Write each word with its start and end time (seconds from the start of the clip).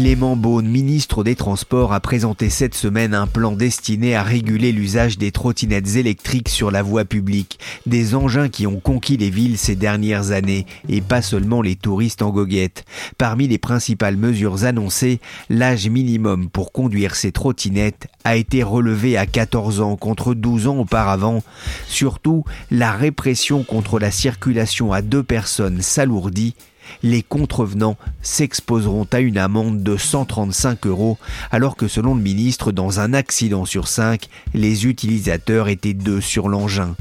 Clément 0.00 0.34
Beaune, 0.34 0.66
ministre 0.66 1.24
des 1.24 1.36
Transports, 1.36 1.92
a 1.92 2.00
présenté 2.00 2.48
cette 2.48 2.74
semaine 2.74 3.12
un 3.12 3.26
plan 3.26 3.52
destiné 3.52 4.14
à 4.14 4.22
réguler 4.22 4.72
l'usage 4.72 5.18
des 5.18 5.30
trottinettes 5.30 5.96
électriques 5.96 6.48
sur 6.48 6.70
la 6.70 6.82
voie 6.82 7.04
publique, 7.04 7.58
des 7.84 8.14
engins 8.14 8.48
qui 8.48 8.66
ont 8.66 8.80
conquis 8.80 9.18
les 9.18 9.28
villes 9.28 9.58
ces 9.58 9.76
dernières 9.76 10.30
années, 10.30 10.64
et 10.88 11.02
pas 11.02 11.20
seulement 11.20 11.60
les 11.60 11.76
touristes 11.76 12.22
en 12.22 12.30
goguette. 12.30 12.86
Parmi 13.18 13.46
les 13.46 13.58
principales 13.58 14.16
mesures 14.16 14.64
annoncées, 14.64 15.20
l'âge 15.50 15.86
minimum 15.86 16.48
pour 16.48 16.72
conduire 16.72 17.14
ces 17.14 17.30
trottinettes 17.30 18.06
a 18.24 18.36
été 18.36 18.62
relevé 18.62 19.18
à 19.18 19.26
14 19.26 19.82
ans 19.82 19.96
contre 19.96 20.32
12 20.32 20.66
ans 20.66 20.78
auparavant. 20.78 21.42
Surtout, 21.88 22.44
la 22.70 22.92
répression 22.92 23.64
contre 23.64 23.98
la 23.98 24.10
circulation 24.10 24.94
à 24.94 25.02
deux 25.02 25.22
personnes 25.22 25.82
s'alourdit 25.82 26.54
les 27.02 27.22
contrevenants 27.22 27.96
s'exposeront 28.22 29.06
à 29.12 29.20
une 29.20 29.38
amende 29.38 29.82
de 29.82 29.96
135 29.96 30.86
euros, 30.86 31.18
alors 31.50 31.76
que 31.76 31.88
selon 31.88 32.14
le 32.14 32.20
ministre, 32.20 32.72
dans 32.72 33.00
un 33.00 33.14
accident 33.14 33.64
sur 33.64 33.88
cinq, 33.88 34.28
les 34.54 34.86
utilisateurs 34.86 35.68
étaient 35.68 35.94
deux 35.94 36.20
sur 36.20 36.48
l'engin. 36.48 36.94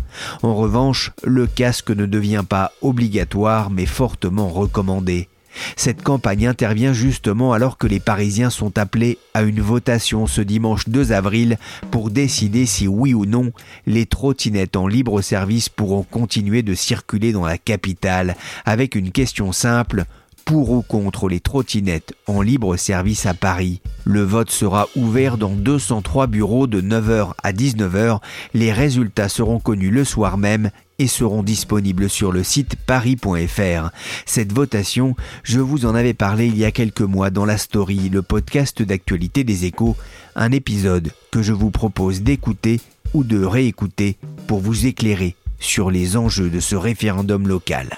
En 0.43 0.55
revanche, 0.55 1.11
le 1.23 1.47
casque 1.47 1.91
ne 1.91 2.05
devient 2.05 2.43
pas 2.47 2.71
obligatoire 2.81 3.69
mais 3.69 3.85
fortement 3.85 4.49
recommandé. 4.49 5.27
Cette 5.75 6.01
campagne 6.01 6.47
intervient 6.47 6.93
justement 6.93 7.53
alors 7.53 7.77
que 7.77 7.87
les 7.87 7.99
Parisiens 7.99 8.49
sont 8.49 8.77
appelés 8.77 9.17
à 9.33 9.41
une 9.43 9.61
votation 9.61 10.27
ce 10.27 10.41
dimanche 10.41 10.87
2 10.89 11.11
avril 11.11 11.57
pour 11.91 12.09
décider 12.09 12.65
si 12.65 12.87
oui 12.87 13.13
ou 13.13 13.25
non 13.25 13.51
les 13.85 14.05
trottinettes 14.05 14.75
en 14.75 14.87
libre 14.87 15.21
service 15.21 15.69
pourront 15.69 16.03
continuer 16.03 16.61
de 16.61 16.73
circuler 16.73 17.31
dans 17.31 17.45
la 17.45 17.57
capitale 17.57 18.35
avec 18.65 18.95
une 18.95 19.11
question 19.11 19.51
simple 19.51 20.05
pour 20.45 20.71
ou 20.71 20.81
contre 20.81 21.29
les 21.29 21.39
trottinettes 21.39 22.13
en 22.25 22.41
libre 22.41 22.75
service 22.75 23.27
à 23.27 23.35
Paris? 23.35 23.81
Le 24.03 24.23
vote 24.23 24.49
sera 24.49 24.87
ouvert 24.95 25.37
dans 25.37 25.51
203 25.51 26.25
bureaux 26.25 26.65
de 26.65 26.81
9h 26.81 27.33
à 27.43 27.51
19h. 27.51 28.19
Les 28.55 28.71
résultats 28.71 29.29
seront 29.29 29.59
connus 29.59 29.91
le 29.91 30.03
soir 30.03 30.39
même 30.39 30.71
et 30.99 31.07
seront 31.07 31.41
disponibles 31.41 32.09
sur 32.09 32.31
le 32.31 32.43
site 32.43 32.75
paris.fr. 32.75 33.89
Cette 34.25 34.53
votation, 34.53 35.15
je 35.43 35.59
vous 35.59 35.85
en 35.85 35.95
avais 35.95 36.13
parlé 36.13 36.47
il 36.47 36.57
y 36.57 36.65
a 36.65 36.71
quelques 36.71 37.01
mois 37.01 37.29
dans 37.31 37.45
la 37.45 37.57
story, 37.57 38.09
le 38.09 38.21
podcast 38.21 38.81
d'actualité 38.81 39.43
des 39.43 39.65
échos, 39.65 39.97
un 40.35 40.51
épisode 40.51 41.11
que 41.31 41.41
je 41.41 41.53
vous 41.53 41.71
propose 41.71 42.21
d'écouter 42.21 42.79
ou 43.13 43.23
de 43.23 43.43
réécouter 43.43 44.17
pour 44.47 44.59
vous 44.59 44.85
éclairer 44.85 45.35
sur 45.59 45.89
les 45.91 46.17
enjeux 46.17 46.49
de 46.49 46.59
ce 46.59 46.75
référendum 46.75 47.47
local. 47.47 47.89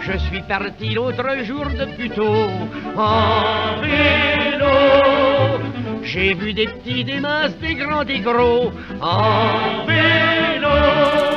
Je 0.00 0.16
suis 0.18 0.42
parti 0.42 0.94
l'autre 0.94 1.44
jour 1.44 1.66
de 1.66 1.86
en 2.96 3.80
vélo. 3.82 4.15
J'ai 6.16 6.32
vu 6.32 6.54
des 6.54 6.64
petits, 6.64 7.04
des 7.04 7.20
masses, 7.20 7.58
des 7.58 7.74
grands, 7.74 8.02
des 8.02 8.20
gros 8.20 8.72
en 9.02 9.84
vélo. 9.84 11.35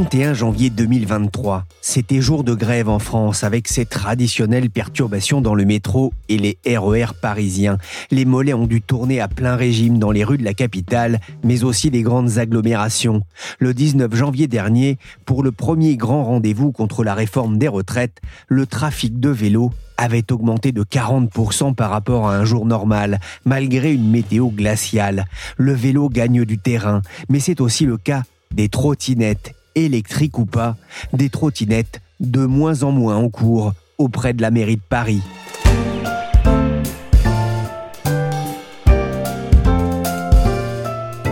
31 0.00 0.32
janvier 0.32 0.70
2023, 0.70 1.66
c'était 1.82 2.22
jour 2.22 2.42
de 2.42 2.54
grève 2.54 2.88
en 2.88 2.98
France 2.98 3.44
avec 3.44 3.68
ses 3.68 3.84
traditionnelles 3.84 4.70
perturbations 4.70 5.42
dans 5.42 5.54
le 5.54 5.66
métro 5.66 6.14
et 6.30 6.38
les 6.38 6.56
RER 6.66 7.04
e 7.04 7.12
parisiens. 7.20 7.76
Les 8.10 8.24
mollets 8.24 8.54
ont 8.54 8.66
dû 8.66 8.80
tourner 8.80 9.20
à 9.20 9.28
plein 9.28 9.56
régime 9.56 9.98
dans 9.98 10.10
les 10.10 10.24
rues 10.24 10.38
de 10.38 10.42
la 10.42 10.54
capitale, 10.54 11.20
mais 11.44 11.64
aussi 11.64 11.90
les 11.90 12.00
grandes 12.00 12.38
agglomérations. 12.38 13.20
Le 13.58 13.74
19 13.74 14.14
janvier 14.14 14.46
dernier, 14.46 14.96
pour 15.26 15.42
le 15.42 15.52
premier 15.52 15.98
grand 15.98 16.24
rendez-vous 16.24 16.72
contre 16.72 17.04
la 17.04 17.12
réforme 17.12 17.58
des 17.58 17.68
retraites, 17.68 18.22
le 18.48 18.64
trafic 18.64 19.20
de 19.20 19.28
vélos 19.28 19.70
avait 19.98 20.32
augmenté 20.32 20.72
de 20.72 20.82
40% 20.82 21.74
par 21.74 21.90
rapport 21.90 22.26
à 22.26 22.38
un 22.38 22.46
jour 22.46 22.64
normal, 22.64 23.20
malgré 23.44 23.92
une 23.92 24.10
météo 24.10 24.48
glaciale. 24.48 25.26
Le 25.58 25.74
vélo 25.74 26.08
gagne 26.08 26.46
du 26.46 26.56
terrain, 26.56 27.02
mais 27.28 27.38
c'est 27.38 27.60
aussi 27.60 27.84
le 27.84 27.98
cas 27.98 28.22
des 28.50 28.70
trottinettes 28.70 29.54
électriques 29.74 30.38
ou 30.38 30.46
pas, 30.46 30.76
des 31.12 31.28
trottinettes 31.28 32.00
de 32.20 32.44
moins 32.46 32.82
en 32.82 32.92
moins 32.92 33.16
en 33.16 33.28
cours 33.28 33.72
auprès 33.98 34.32
de 34.32 34.42
la 34.42 34.50
mairie 34.50 34.76
de 34.76 34.82
Paris. 34.88 35.22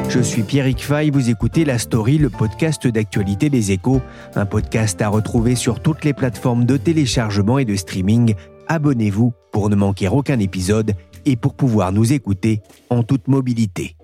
Je 0.09 0.21
suis 0.21 0.43
Pierrick 0.43 0.82
Fay, 0.82 1.10
vous 1.10 1.28
écoutez 1.28 1.66
La 1.66 1.78
Story, 1.78 2.16
le 2.16 2.31
podcast 2.31 2.87
d'actualité 2.87 3.50
des 3.50 3.72
échos, 3.72 4.00
un 4.37 4.47
podcast 4.47 5.03
à 5.03 5.09
retrouver 5.09 5.54
sur 5.54 5.81
toutes 5.81 6.03
les 6.03 6.15
plateformes 6.15 6.65
de 6.65 6.78
téléchargement 6.78 7.59
et 7.59 7.66
de 7.66 7.77
streaming. 7.77 8.34
Abonnez-vous 8.69 9.34
pour 9.53 9.69
ne 9.69 9.77
manquer 9.77 10.09
aucun 10.09 10.38
épisode 10.38 10.94
et 11.27 11.37
pour 11.37 11.54
pouvoir 11.54 11.93
nous 11.93 12.15
écouter 12.15 12.62
en 12.88 13.03
toute 13.03 13.28
mobilité. 13.28 13.97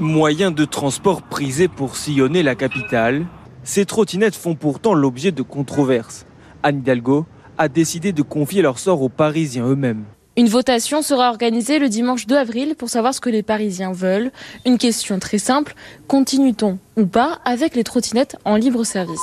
Moyen 0.00 0.50
de 0.50 0.64
transport 0.64 1.20
prisé 1.20 1.68
pour 1.68 1.94
sillonner 1.94 2.42
la 2.42 2.54
capitale, 2.54 3.26
ces 3.64 3.84
trottinettes 3.84 4.34
font 4.34 4.54
pourtant 4.54 4.94
l'objet 4.94 5.30
de 5.30 5.42
controverses. 5.42 6.24
Anne 6.62 6.78
Hidalgo 6.78 7.26
a 7.58 7.68
décidé 7.68 8.14
de 8.14 8.22
confier 8.22 8.62
leur 8.62 8.78
sort 8.78 9.02
aux 9.02 9.10
Parisiens 9.10 9.66
eux-mêmes. 9.66 10.04
Une 10.38 10.48
votation 10.48 11.02
sera 11.02 11.28
organisée 11.28 11.78
le 11.78 11.90
dimanche 11.90 12.26
2 12.26 12.34
avril 12.34 12.76
pour 12.78 12.88
savoir 12.88 13.12
ce 13.12 13.20
que 13.20 13.28
les 13.28 13.42
Parisiens 13.42 13.92
veulent. 13.92 14.32
Une 14.64 14.78
question 14.78 15.18
très 15.18 15.36
simple, 15.36 15.74
continue-t-on 16.08 16.78
ou 16.96 17.04
pas 17.04 17.38
avec 17.44 17.76
les 17.76 17.84
trottinettes 17.84 18.38
en 18.46 18.56
libre 18.56 18.84
service? 18.84 19.20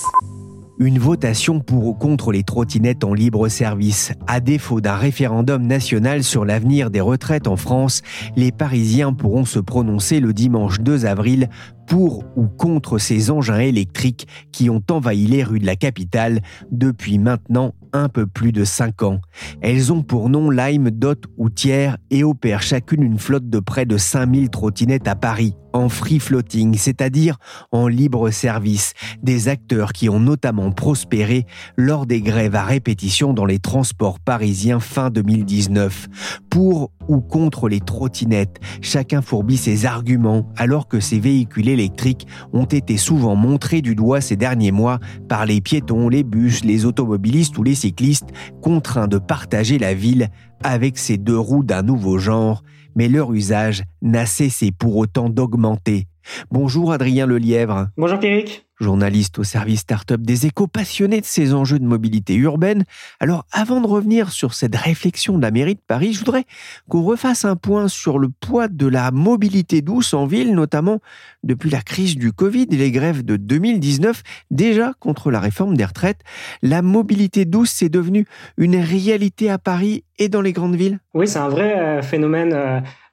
Une 0.80 1.00
votation 1.00 1.60
pour 1.60 1.88
ou 1.88 1.94
contre 1.94 2.32
les 2.32 2.44
trottinettes 2.44 3.04
en 3.04 3.14
libre 3.14 3.48
service. 3.48 4.12
À 4.28 4.40
défaut 4.40 4.82
d'un 4.82 4.96
référendum 4.96 5.66
national 5.66 6.24
sur 6.24 6.46
l'avenir 6.46 6.90
des 6.90 7.02
retraites 7.02 7.48
en 7.48 7.56
France, 7.56 8.02
les 8.36 8.52
Parisiens 8.52 9.14
pourront 9.14 9.46
se 9.46 9.60
prononcer 9.60 10.20
le 10.20 10.34
dimanche 10.34 10.80
2 10.80 11.06
avril 11.06 11.50
pour 11.88 12.26
ou 12.36 12.48
contre 12.48 12.98
ces 12.98 13.32
engins 13.32 13.60
électriques 13.60 14.28
qui 14.52 14.70
ont 14.70 14.84
envahi 14.92 15.26
les 15.26 15.44
rues 15.44 15.60
de 15.60 15.66
la 15.66 15.76
capitale 15.76 16.42
depuis 16.72 17.18
maintenant 17.18 17.74
un 17.94 18.10
peu 18.10 18.28
plus 18.28 18.52
de 18.52 18.64
5 18.64 19.04
ans. 19.04 19.20
Elles 19.62 19.92
ont 19.92 20.04
pour 20.04 20.30
nom 20.30 20.50
Lime, 20.50 20.92
Dot 20.92 21.26
ou 21.38 21.50
Thiers 21.50 21.96
et 22.12 22.24
opèrent 22.24 22.62
chacune 22.62 23.04
une 23.04 23.18
flotte 23.18 23.50
de 23.50 23.60
près 23.60 23.86
de 23.86 23.98
5000 23.98 24.50
trottinettes 24.50 25.08
à 25.08 25.16
Paris 25.16 25.56
en 25.78 25.90
free 25.90 26.20
floating, 26.20 26.76
c'est-à-dire 26.78 27.38
en 27.72 27.88
libre 27.88 28.30
service, 28.32 28.94
des 29.22 29.48
acteurs 29.48 29.94
qui 29.94 30.10
ont 30.10 30.20
notamment 30.20 30.72
prospéré 30.72 31.46
lors 31.78 32.06
des 32.06 32.22
grèves 32.22 32.56
à 32.56 32.64
répétition 32.64 33.34
dans 33.34 33.46
les 33.46 33.60
transports 33.60 34.20
parisiens 34.20 34.80
fin 34.80 35.10
2019. 35.10 36.08
Pour 36.50 36.92
ou 37.08 37.22
contre 37.22 37.70
les 37.70 37.80
trottinettes, 37.80 38.60
chacun 38.82 39.22
fourbit 39.22 39.58
ses 39.58 39.86
arguments 39.86 40.50
alors 40.58 40.88
que 40.88 41.00
ces 41.00 41.20
véhicules 41.20 41.70
électriques 41.70 42.28
ont 42.54 42.66
été 42.66 42.98
souvent 42.98 43.36
montrés 43.36 43.82
du 43.82 43.96
doigt 43.96 44.22
ces 44.22 44.36
derniers 44.36 44.72
mois 44.72 45.00
par 45.30 45.46
les 45.46 45.62
piétons, 45.62 46.10
les 46.10 46.24
bus, 46.24 46.64
les 46.64 46.86
automobilistes 46.86 47.58
ou 47.58 47.64
les 47.64 47.76
cyclistes 47.76 48.30
contraints 48.62 49.08
de 49.08 49.18
partager 49.18 49.78
la 49.78 49.94
ville 49.94 50.30
avec 50.64 50.98
ces 50.98 51.18
deux 51.18 51.38
roues 51.38 51.64
d'un 51.64 51.84
nouveau 51.84 52.18
genre 52.18 52.64
mais 52.98 53.08
leur 53.08 53.32
usage 53.32 53.84
n'a 54.02 54.26
cessé 54.26 54.72
pour 54.72 54.98
autant 54.98 55.30
d'augmenter. 55.30 56.08
Bonjour 56.52 56.92
Adrien 56.92 57.26
Lelièvre. 57.28 57.88
Bonjour 57.96 58.20
Pierrick 58.20 58.67
journaliste 58.80 59.40
au 59.40 59.44
service 59.44 59.82
start-up 59.82 60.22
des 60.22 60.46
échos, 60.46 60.68
passionné 60.68 61.22
de 61.22 61.26
ces 61.26 61.54
enjeux 61.54 61.80
de 61.80 61.86
mobilité 61.86 62.36
urbaine. 62.36 62.84
Alors, 63.20 63.46
avant 63.52 63.82
de 63.82 63.88
revenir 63.88 64.32
sur 64.32 64.54
cette 64.54 64.76
réflexion 64.76 65.38
de 65.38 65.42
la 65.42 65.52
mairie 65.52 65.76
de 65.76 65.82
Paris, 65.86 66.14
je 66.14 66.20
voudrais 66.20 66.46
qu'on 66.90 67.04
refasse 67.04 67.46
un 67.46 67.56
point 67.56 67.88
sur 67.88 68.20
le 68.20 68.30
poids 68.30 68.68
de 68.68 68.88
la 68.88 69.12
mobilité 69.12 69.82
douce 69.82 70.14
en 70.14 70.26
ville, 70.26 70.54
notamment 70.54 71.00
depuis 71.44 71.70
la 71.70 71.82
crise 71.82 72.16
du 72.16 72.32
Covid 72.32 72.68
et 72.72 72.78
les 72.78 72.92
grèves 72.92 73.24
de 73.24 73.38
2019, 73.38 74.22
déjà 74.52 74.94
contre 75.00 75.32
la 75.32 75.40
réforme 75.40 75.76
des 75.76 75.86
retraites. 75.86 76.22
La 76.62 76.82
mobilité 76.82 77.46
douce, 77.46 77.72
c'est 77.72 77.90
devenu 77.90 78.26
une 78.58 78.76
réalité 78.76 79.50
à 79.50 79.58
Paris 79.58 80.04
et 80.20 80.30
dans 80.30 80.42
les 80.42 80.54
grandes 80.54 80.76
villes? 80.76 81.00
Oui, 81.14 81.28
c'est 81.28 81.40
un 81.40 81.50
vrai 81.50 81.80
euh, 81.80 82.02
phénomène. 82.02 82.54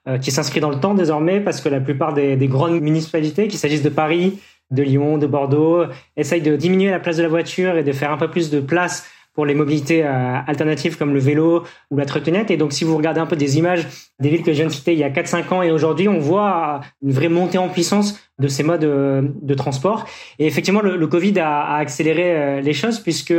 Euh, 0.07 0.19
qui 0.19 0.29
s'inscrit 0.29 0.59
dans 0.59 0.69
le 0.69 0.79
temps 0.79 0.93
désormais 0.93 1.39
parce 1.39 1.61
que 1.61 1.67
la 1.67 1.79
plupart 1.79 2.13
des, 2.13 2.35
des 2.35 2.47
grandes 2.47 2.79
municipalités, 2.79 3.47
qu'il 3.47 3.57
s'agisse 3.57 3.81
de 3.81 3.89
Paris, 3.89 4.37
de 4.71 4.83
Lyon, 4.83 5.17
de 5.17 5.27
Bordeaux, 5.27 5.85
essayent 6.17 6.41
de 6.41 6.55
diminuer 6.55 6.91
la 6.91 6.99
place 6.99 7.17
de 7.17 7.23
la 7.23 7.29
voiture 7.29 7.77
et 7.77 7.83
de 7.83 7.91
faire 7.91 8.11
un 8.11 8.17
peu 8.17 8.29
plus 8.29 8.49
de 8.49 8.59
place 8.59 9.07
pour 9.35 9.45
les 9.45 9.53
mobilités 9.53 10.03
euh, 10.03 10.37
alternatives 10.47 10.97
comme 10.97 11.13
le 11.13 11.19
vélo 11.19 11.63
ou 11.91 11.97
la 11.97 12.05
trottinette. 12.05 12.49
Et 12.49 12.57
donc, 12.57 12.71
si 12.71 12.85
vous 12.85 12.95
regardez 12.95 13.19
un 13.19 13.25
peu 13.25 13.35
des 13.35 13.57
images 13.57 13.85
des 14.19 14.29
villes 14.29 14.43
que 14.43 14.53
je 14.53 14.57
viens 14.57 14.67
de 14.67 14.71
citer 14.71 14.93
il 14.93 14.99
y 14.99 15.03
a 15.03 15.09
4-5 15.09 15.53
ans 15.53 15.61
et 15.61 15.71
aujourd'hui, 15.71 16.07
on 16.07 16.19
voit 16.19 16.79
une 17.03 17.11
vraie 17.11 17.27
montée 17.27 17.57
en 17.57 17.67
puissance 17.67 18.17
de 18.39 18.47
ces 18.47 18.63
modes 18.63 18.85
euh, 18.85 19.21
de 19.41 19.53
transport. 19.53 20.05
Et 20.39 20.47
effectivement, 20.47 20.81
le, 20.81 21.07
Covid 21.07 21.37
a, 21.39 21.75
accéléré 21.75 22.35
euh, 22.35 22.61
les 22.61 22.73
choses 22.73 22.99
puisque 22.99 23.33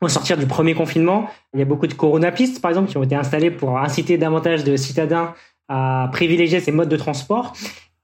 au 0.00 0.08
sortir 0.08 0.38
du 0.38 0.46
premier 0.46 0.74
confinement, 0.74 1.28
il 1.52 1.60
y 1.60 1.62
a 1.62 1.66
beaucoup 1.66 1.86
de 1.86 1.94
coronapistes, 1.94 2.62
par 2.62 2.70
exemple, 2.70 2.88
qui 2.90 2.96
ont 2.96 3.02
été 3.02 3.14
installées 3.14 3.50
pour 3.50 3.78
inciter 3.78 4.16
davantage 4.16 4.64
de 4.64 4.76
citadins 4.76 5.34
à 5.68 6.08
privilégier 6.10 6.60
ces 6.60 6.72
modes 6.72 6.88
de 6.88 6.96
transport. 6.96 7.52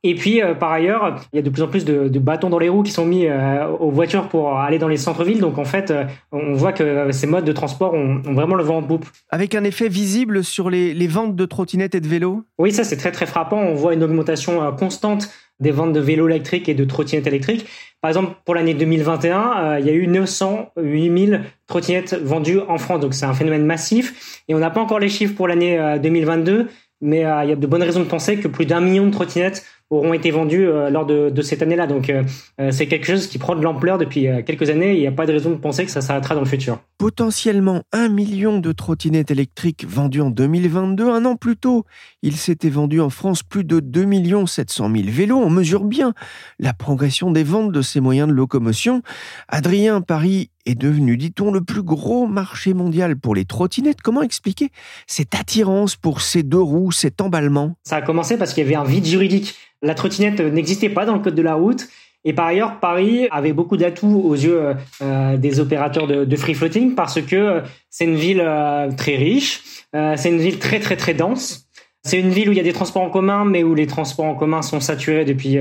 Et 0.02 0.14
puis, 0.14 0.42
euh, 0.42 0.54
par 0.54 0.72
ailleurs, 0.72 1.20
il 1.32 1.36
y 1.36 1.38
a 1.38 1.42
de 1.42 1.50
plus 1.50 1.62
en 1.62 1.68
plus 1.68 1.84
de, 1.84 2.08
de, 2.08 2.18
bâtons 2.18 2.48
dans 2.48 2.58
les 2.58 2.70
roues 2.70 2.82
qui 2.82 2.90
sont 2.90 3.04
mis 3.04 3.26
euh, 3.26 3.66
aux 3.68 3.90
voitures 3.90 4.28
pour 4.28 4.58
aller 4.58 4.78
dans 4.78 4.88
les 4.88 4.96
centres-villes. 4.96 5.40
Donc, 5.40 5.58
en 5.58 5.66
fait, 5.66 5.90
euh, 5.90 6.04
on 6.32 6.54
voit 6.54 6.72
que 6.72 7.12
ces 7.12 7.26
modes 7.26 7.44
de 7.44 7.52
transport 7.52 7.92
ont, 7.92 8.22
ont, 8.26 8.32
vraiment 8.32 8.54
le 8.54 8.64
vent 8.64 8.78
en 8.78 8.82
poupe. 8.82 9.04
Avec 9.28 9.54
un 9.54 9.62
effet 9.62 9.88
visible 9.88 10.42
sur 10.42 10.70
les, 10.70 10.94
les 10.94 11.06
ventes 11.06 11.36
de 11.36 11.44
trottinettes 11.44 11.94
et 11.94 12.00
de 12.00 12.08
vélos? 12.08 12.44
Oui, 12.58 12.72
ça, 12.72 12.82
c'est 12.82 12.96
très, 12.96 13.12
très 13.12 13.26
frappant. 13.26 13.58
On 13.58 13.74
voit 13.74 13.92
une 13.92 14.02
augmentation 14.02 14.72
constante 14.72 15.28
des 15.60 15.70
ventes 15.70 15.92
de 15.92 16.00
vélos 16.00 16.28
électriques 16.28 16.70
et 16.70 16.74
de 16.74 16.84
trottinettes 16.86 17.26
électriques. 17.26 17.66
Par 18.00 18.08
exemple, 18.08 18.32
pour 18.46 18.54
l'année 18.54 18.72
2021, 18.72 19.76
il 19.80 19.84
y 19.84 19.90
a 19.90 19.92
eu 19.92 20.06
908 20.06 21.26
000 21.26 21.42
trottinettes 21.66 22.14
vendues 22.14 22.60
en 22.66 22.78
France. 22.78 23.00
Donc, 23.00 23.12
c'est 23.12 23.26
un 23.26 23.34
phénomène 23.34 23.66
massif. 23.66 24.42
Et 24.48 24.54
on 24.54 24.58
n'a 24.58 24.70
pas 24.70 24.80
encore 24.80 24.98
les 24.98 25.10
chiffres 25.10 25.34
pour 25.34 25.46
l'année 25.46 25.98
2022 26.02 26.68
mais 27.02 27.20
il 27.20 27.48
y 27.48 27.52
a 27.52 27.56
de 27.56 27.66
bonnes 27.66 27.82
raisons 27.82 28.00
de 28.00 28.04
penser 28.04 28.36
que 28.36 28.46
plus 28.46 28.66
d'un 28.66 28.80
million 28.80 29.06
de 29.06 29.10
trottinettes 29.10 29.64
auront 29.90 30.12
été 30.12 30.30
vendus 30.30 30.66
euh, 30.66 30.88
lors 30.88 31.04
de, 31.04 31.42
cette 31.42 31.62
année-là. 31.62 31.86
Donc 31.86 32.08
euh, 32.08 32.22
euh, 32.60 32.70
c'est 32.70 32.86
quelque 32.86 33.06
chose 33.06 33.26
qui 33.26 33.38
prend 33.38 33.56
de 33.56 33.62
l'ampleur 33.62 33.98
depuis 33.98 34.28
quelques 34.46 34.70
années. 34.70 34.94
il 34.94 35.00
n'y 35.00 35.06
a 35.06 35.12
pas 35.12 35.26
de 35.26 35.32
raison 35.32 35.50
de 35.50 35.56
penser 35.56 35.84
que 35.84 35.90
ça 35.90 36.00
s'arrêtera 36.00 36.34
dans 36.34 36.42
le 36.42 36.46
futur. 36.46 36.78
Potentiellement 36.98 37.82
un 37.92 38.08
million 38.08 38.58
de 38.58 38.72
trottinettes 38.72 39.30
électriques 39.30 39.84
vendues 39.86 40.20
en 40.20 40.30
2022. 40.30 41.08
Un 41.08 41.24
an 41.24 41.36
plus 41.36 41.56
tôt, 41.56 41.84
il 42.22 42.36
s'était 42.36 42.70
vendu 42.70 43.00
en 43.00 43.10
France 43.10 43.42
plus 43.42 43.64
de 43.64 43.80
2 43.80 44.46
700 44.46 44.90
000 44.94 45.04
vélos. 45.08 45.38
On 45.38 45.50
mesure 45.50 45.84
bien 45.84 46.14
la 46.58 46.72
progression 46.72 47.30
des 47.30 47.42
ventes 47.42 47.72
de 47.72 47.82
ces 47.82 48.00
moyens 48.00 48.28
de 48.28 48.34
locomotion. 48.34 49.02
Adrien, 49.48 50.00
Paris 50.00 50.50
est 50.70 50.74
devenu, 50.74 51.16
dit-on, 51.16 51.52
le 51.52 51.60
plus 51.60 51.82
gros 51.82 52.26
marché 52.26 52.72
mondial 52.74 53.16
pour 53.16 53.34
les 53.34 53.44
trottinettes. 53.44 54.00
Comment 54.02 54.22
expliquer 54.22 54.70
cette 55.06 55.34
attirance 55.34 55.96
pour 55.96 56.20
ces 56.20 56.42
deux 56.42 56.60
roues, 56.60 56.92
cet 56.92 57.20
emballement? 57.20 57.74
Ça 57.84 57.96
a 57.96 58.02
commencé 58.02 58.38
parce 58.38 58.54
qu'il 58.54 58.64
y 58.64 58.66
avait 58.66 58.76
un 58.76 58.84
vide 58.84 59.04
juridique 59.04 59.56
la 59.82 59.94
trottinette 59.94 60.40
n'existait 60.40 60.88
pas 60.88 61.06
dans 61.06 61.14
le 61.14 61.20
code 61.20 61.34
de 61.34 61.42
la 61.42 61.54
route. 61.54 61.88
Et 62.24 62.34
par 62.34 62.46
ailleurs, 62.46 62.80
Paris 62.80 63.28
avait 63.30 63.54
beaucoup 63.54 63.78
d'atouts 63.78 64.22
aux 64.22 64.34
yeux 64.34 64.74
euh, 65.00 65.36
des 65.38 65.58
opérateurs 65.58 66.06
de, 66.06 66.36
free 66.36 66.54
floating 66.54 66.94
parce 66.94 67.20
que 67.22 67.36
euh, 67.36 67.60
c'est 67.88 68.04
une 68.04 68.16
ville 68.16 68.42
euh, 68.44 68.90
très 68.92 69.16
riche, 69.16 69.62
c'est 69.92 70.28
une 70.28 70.38
ville 70.38 70.58
très 70.58 70.80
très 70.80 70.96
très 70.96 71.14
dense. 71.14 71.66
C'est 72.02 72.18
une 72.18 72.30
ville 72.30 72.48
où 72.48 72.52
il 72.52 72.56
y 72.56 72.60
a 72.60 72.64
des 72.64 72.72
transports 72.72 73.02
en 73.02 73.10
commun, 73.10 73.44
mais 73.44 73.62
où 73.62 73.74
les 73.74 73.86
transports 73.86 74.24
en 74.24 74.34
commun 74.34 74.62
sont 74.62 74.80
saturés 74.80 75.26
depuis 75.26 75.58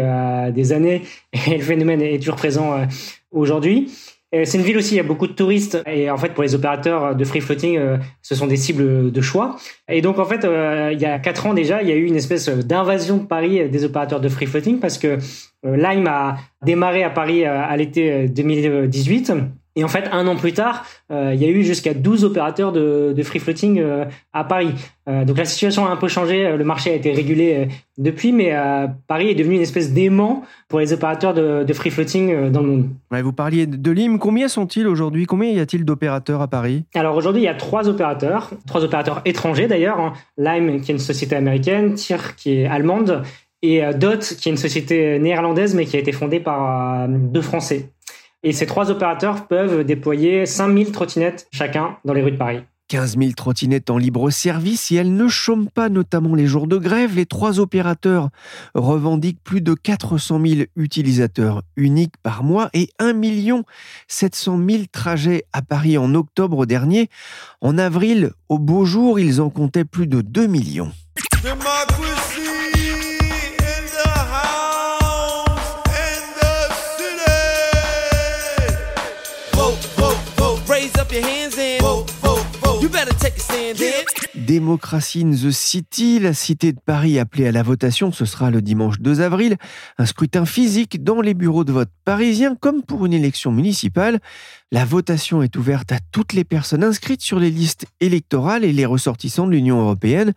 des 0.54 0.72
années 0.72 1.02
et 1.34 1.58
le 1.58 1.64
phénomène 1.64 2.02
est 2.02 2.20
toujours 2.20 2.38
présent 2.38 2.88
aujourd'hui. 3.32 3.92
C'est 4.32 4.60
une 4.60 4.64
ville 4.64 4.78
aussi, 4.78 4.94
il 4.94 4.98
y 4.98 5.00
a 5.00 5.04
beaucoup 5.04 5.26
de 5.26 5.34
touristes 5.34 5.82
et 5.88 6.12
en 6.12 6.18
fait 6.18 6.36
pour 6.36 6.44
les 6.44 6.54
opérateurs 6.54 7.16
de 7.16 7.26
free 7.26 7.42
floating, 7.42 7.78
euh, 7.78 7.98
ce 8.22 8.36
sont 8.36 8.46
des 8.46 8.58
cibles 8.58 9.12
de 9.12 9.22
choix. 9.22 9.56
Et 9.88 10.02
donc 10.02 10.20
en 10.20 10.26
fait, 10.26 10.46
euh, 10.46 10.92
il 10.94 11.02
y 11.02 11.06
a 11.06 11.18
quatre 11.18 11.48
ans 11.48 11.56
déjà, 11.56 11.82
il 11.82 11.90
y 11.90 11.92
a 11.92 11.96
eu 11.96 12.06
une 12.06 12.16
espèce 12.16 12.48
d'invasion 12.48 13.18
de 13.18 13.26
Paris 13.26 13.68
des 13.70 13.86
opérateurs 13.86 14.22
de 14.22 14.30
free 14.30 14.46
floating 14.46 14.80
parce 14.80 15.00
que 15.00 15.18
euh, 15.66 15.76
Lime 15.76 16.06
a 16.08 16.38
démarré 16.64 17.04
à 17.04 17.10
Paris 17.10 17.44
à 17.44 17.76
l'été 17.76 18.28
2018 18.28 19.34
et 19.80 19.84
en 19.86 19.88
fait, 19.88 20.10
un 20.12 20.28
an 20.28 20.36
plus 20.36 20.52
tard, 20.52 20.84
euh, 21.10 21.32
il 21.34 21.42
y 21.42 21.46
a 21.46 21.48
eu 21.48 21.64
jusqu'à 21.64 21.94
12 21.94 22.26
opérateurs 22.26 22.74
de, 22.74 23.16
free 23.24 23.40
floating 23.40 23.80
euh, 23.80 24.04
à 24.34 24.44
Paris. 24.44 24.74
Euh, 25.08 25.24
donc 25.24 25.38
la 25.38 25.46
situation 25.46 25.86
a 25.86 25.90
un 25.90 25.96
peu 25.96 26.10
changé, 26.10 26.58
le 26.58 26.64
marché 26.66 26.92
a 26.92 26.96
été 26.96 27.14
régulé 27.14 27.70
depuis, 27.98 28.34
mais 28.34 28.54
Paris 29.08 29.30
est 29.30 29.36
devenu 29.36 29.56
une 29.56 29.62
espèce 29.62 29.94
d'aimant 29.94 30.44
pour 30.68 30.82
les 30.82 30.92
opérateurs 30.92 31.34
de, 31.34 31.74
free 31.74 31.92
floating 31.92 32.52
dans 32.52 32.60
le 32.60 32.68
monde. 32.68 32.90
vous 33.10 33.32
parliez 33.32 33.68
de 33.68 33.92
Lim, 33.92 34.20
combien 34.20 34.50
sont-ils 34.50 34.86
aujourd'hui? 34.86 35.26
Combien 35.26 35.50
y 35.50 35.62
a-t-il 35.62 35.86
d'opérateurs 35.86 36.42
à 36.42 36.50
Paris? 36.50 36.84
Alors 36.94 37.16
aujourd'hui, 37.16 37.44
il 37.44 37.46
y 37.46 37.50
a 37.50 37.54
trois 37.54 37.88
opérateurs, 37.88 38.52
trois 38.68 38.84
opérateurs 38.84 39.22
étrangers 39.24 39.68
d'ailleurs. 39.68 40.02
Hein. 40.02 40.12
Lime, 40.38 40.82
qui 40.82 40.92
est 40.92 40.96
une 40.96 41.00
société 41.00 41.38
américaine, 41.38 41.94
TIR, 41.94 42.36
qui 42.36 42.58
est 42.58 42.66
allemande, 42.66 43.24
et 43.62 43.82
Dot, 43.96 44.36
qui 44.40 44.50
est 44.50 44.52
une 44.52 44.58
société 44.58 45.20
néerlandaise, 45.20 45.74
mais 45.74 45.86
qui 45.86 45.96
a 45.96 46.00
été 46.00 46.12
fondée 46.12 46.40
par 46.40 47.08
deux 47.08 47.42
Français. 47.42 47.92
Et 48.44 48.54
ces 48.54 48.66
trois 48.66 48.90
opérateurs 48.90 49.48
peuvent 49.48 49.84
déployer 49.84 50.46
5000 50.46 50.92
trottinettes 50.92 51.48
chacun 51.52 51.98
dans 52.06 52.14
les 52.14 52.22
rues 52.22 52.32
de 52.32 52.38
Paris. 52.38 52.62
15 52.90 53.18
000 53.20 53.32
trottinettes 53.34 53.90
en 53.92 53.98
libre 53.98 54.30
service 54.32 54.92
et 54.92 54.96
elles 54.96 55.16
ne 55.16 55.28
chôment 55.28 55.70
pas, 55.70 55.90
notamment 55.90 56.36
les 56.36 56.48
jours 56.48 56.68
de 56.68 56.78
grève. 56.78 57.16
Les 57.16 57.28
trois 57.28 57.60
opérateurs 57.60 58.30
revendiquent 58.74 59.44
plus 59.44 59.62
de 59.62 59.76
400 59.76 60.42
000 60.44 60.62
utilisateurs 60.76 61.62
uniques 61.78 62.16
par 62.24 62.44
mois 62.44 62.70
et 62.74 62.90
1 62.98 63.14
700 64.08 64.60
000 64.68 64.84
trajets 64.92 65.46
à 65.54 65.62
Paris 65.62 65.98
en 65.98 66.16
octobre 66.16 66.66
dernier. 66.66 67.10
En 67.62 67.78
avril, 67.78 68.32
au 68.50 68.58
beau 68.58 68.86
jour, 68.86 69.20
ils 69.20 69.40
en 69.40 69.50
comptaient 69.50 69.86
plus 69.86 70.08
de 70.08 70.22
2 70.22 70.48
millions. 70.48 70.92
your 81.12 81.22
hands 81.22 81.58
in. 81.58 81.82
Vote, 81.82 82.10
vote, 82.22 82.44
vote. 82.62 82.82
You 82.82 82.90
better 82.90 83.14
take 83.14 83.36
a 83.36 83.40
stand 83.40 83.82
in. 83.82 84.39
Démocratie 84.50 85.22
in 85.22 85.30
the 85.30 85.52
City, 85.52 86.18
la 86.18 86.34
cité 86.34 86.72
de 86.72 86.80
Paris 86.84 87.20
appelée 87.20 87.46
à 87.46 87.52
la 87.52 87.62
votation, 87.62 88.12
ce 88.12 88.26
sera 88.26 88.50
le 88.50 88.64
dimanche 88.64 89.00
2 89.00 89.22
avril. 89.22 89.58
Un 90.00 90.08
scrutin 90.08 90.44
physique 90.44 91.04
dans 91.04 91.22
les 91.22 91.36
bureaux 91.36 91.64
de 91.64 91.72
vote 91.72 91.92
parisiens, 92.04 92.56
comme 92.60 92.82
pour 92.82 93.06
une 93.06 93.14
élection 93.14 93.52
municipale. 93.52 94.20
La 94.72 94.86
votation 94.86 95.44
est 95.44 95.56
ouverte 95.56 95.92
à 95.92 95.98
toutes 96.12 96.34
les 96.34 96.44
personnes 96.44 96.84
inscrites 96.84 97.22
sur 97.22 97.40
les 97.40 97.52
listes 97.52 97.86
électorales 98.02 98.64
et 98.64 98.72
les 98.72 98.86
ressortissants 98.86 99.46
de 99.46 99.52
l'Union 99.52 99.82
européenne. 99.82 100.34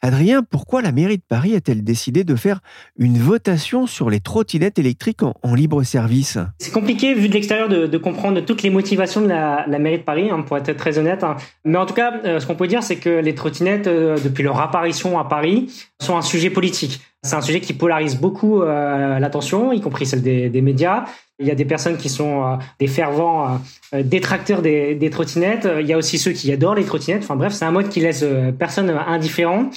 Adrien, 0.00 0.42
pourquoi 0.42 0.80
la 0.80 0.92
mairie 0.92 1.16
de 1.16 1.22
Paris 1.26 1.54
a-t-elle 1.54 1.82
décidé 1.82 2.24
de 2.24 2.36
faire 2.36 2.60
une 2.98 3.18
votation 3.18 3.86
sur 3.86 4.08
les 4.08 4.20
trottinettes 4.20 4.78
électriques 4.78 5.22
en, 5.22 5.54
libre 5.54 5.82
service? 5.82 6.38
C'est 6.58 6.72
compliqué 6.72 7.14
vu 7.14 7.28
de 7.28 7.34
l'extérieur 7.34 7.68
de, 7.68 7.98
comprendre 7.98 8.40
toutes 8.40 8.62
les 8.62 8.70
motivations 8.70 9.20
de 9.20 9.28
la, 9.28 9.66
mairie 9.78 9.98
de 9.98 10.04
Paris, 10.04 10.30
hein, 10.30 10.42
pour 10.42 10.56
être 10.56 10.74
très 10.76 10.98
honnête. 10.98 11.24
Hein. 11.24 11.36
Mais 11.64 11.78
en 11.78 11.84
tout 11.84 11.94
cas, 11.94 12.20
euh, 12.24 12.40
ce 12.40 12.46
qu'on 12.46 12.56
peut 12.56 12.66
dire, 12.66 12.82
c'est 12.82 12.96
que 12.96 13.08
les 13.08 13.34
trottinettes, 13.34 13.49
euh, 13.86 14.16
depuis 14.22 14.42
leur 14.42 14.60
apparition 14.60 15.18
à 15.18 15.24
Paris, 15.24 15.70
sont 16.00 16.16
un 16.16 16.22
sujet 16.22 16.50
politique. 16.50 17.00
C'est 17.22 17.36
un 17.36 17.40
sujet 17.40 17.60
qui 17.60 17.72
polarise 17.72 18.16
beaucoup 18.16 18.62
euh, 18.62 19.18
l'attention, 19.18 19.72
y 19.72 19.80
compris 19.80 20.06
celle 20.06 20.22
des, 20.22 20.62
médias. 20.62 21.04
Il 21.38 21.46
y 21.46 21.50
a 21.50 21.54
des 21.54 21.64
personnes 21.64 21.96
qui 21.96 22.08
sont 22.08 22.44
euh, 22.44 22.56
des 22.78 22.86
fervents 22.86 23.60
détracteurs 23.92 24.62
des, 24.62 25.10
trottinettes. 25.10 25.68
Il 25.80 25.86
y 25.86 25.92
a 25.92 25.98
aussi 25.98 26.18
ceux 26.18 26.32
qui 26.32 26.50
adorent 26.52 26.74
les 26.74 26.84
trottinettes. 26.84 27.22
Enfin 27.22 27.36
bref, 27.36 27.52
c'est 27.52 27.64
un 27.64 27.70
mode 27.70 27.88
qui 27.88 28.00
laisse 28.00 28.24
personne 28.58 28.90
indifférent. 28.90 29.70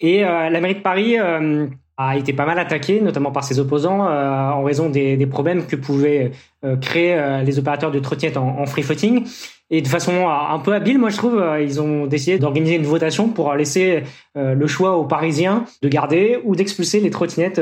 Et 0.00 0.22
la 0.22 0.60
mairie 0.60 0.76
de 0.76 0.80
Paris 0.80 1.16
a 1.96 2.16
été 2.16 2.32
pas 2.32 2.46
mal 2.46 2.58
attaqué, 2.58 3.00
notamment 3.00 3.30
par 3.32 3.44
ses 3.44 3.58
opposants, 3.58 4.00
en 4.00 4.62
raison 4.62 4.88
des, 4.88 5.26
problèmes 5.26 5.66
que 5.66 5.76
pouvaient 5.76 6.32
créer 6.80 7.42
les 7.44 7.58
opérateurs 7.58 7.90
de 7.90 7.98
trottinettes 7.98 8.36
en, 8.36 8.58
en 8.58 8.66
free 8.66 8.82
floating. 8.82 9.24
Et 9.70 9.82
de 9.82 9.88
façon 9.88 10.28
un 10.28 10.58
peu 10.58 10.74
habile, 10.74 10.98
moi 10.98 11.10
je 11.10 11.16
trouve, 11.16 11.40
ils 11.60 11.80
ont 11.80 12.06
décidé 12.06 12.38
d'organiser 12.40 12.74
une 12.74 12.86
votation 12.86 13.28
pour 13.28 13.54
laisser 13.54 14.02
le 14.34 14.66
choix 14.66 14.96
aux 14.96 15.04
Parisiens 15.04 15.64
de 15.80 15.88
garder 15.88 16.40
ou 16.42 16.56
d'expulser 16.56 16.98
les 16.98 17.10
trottinettes 17.10 17.60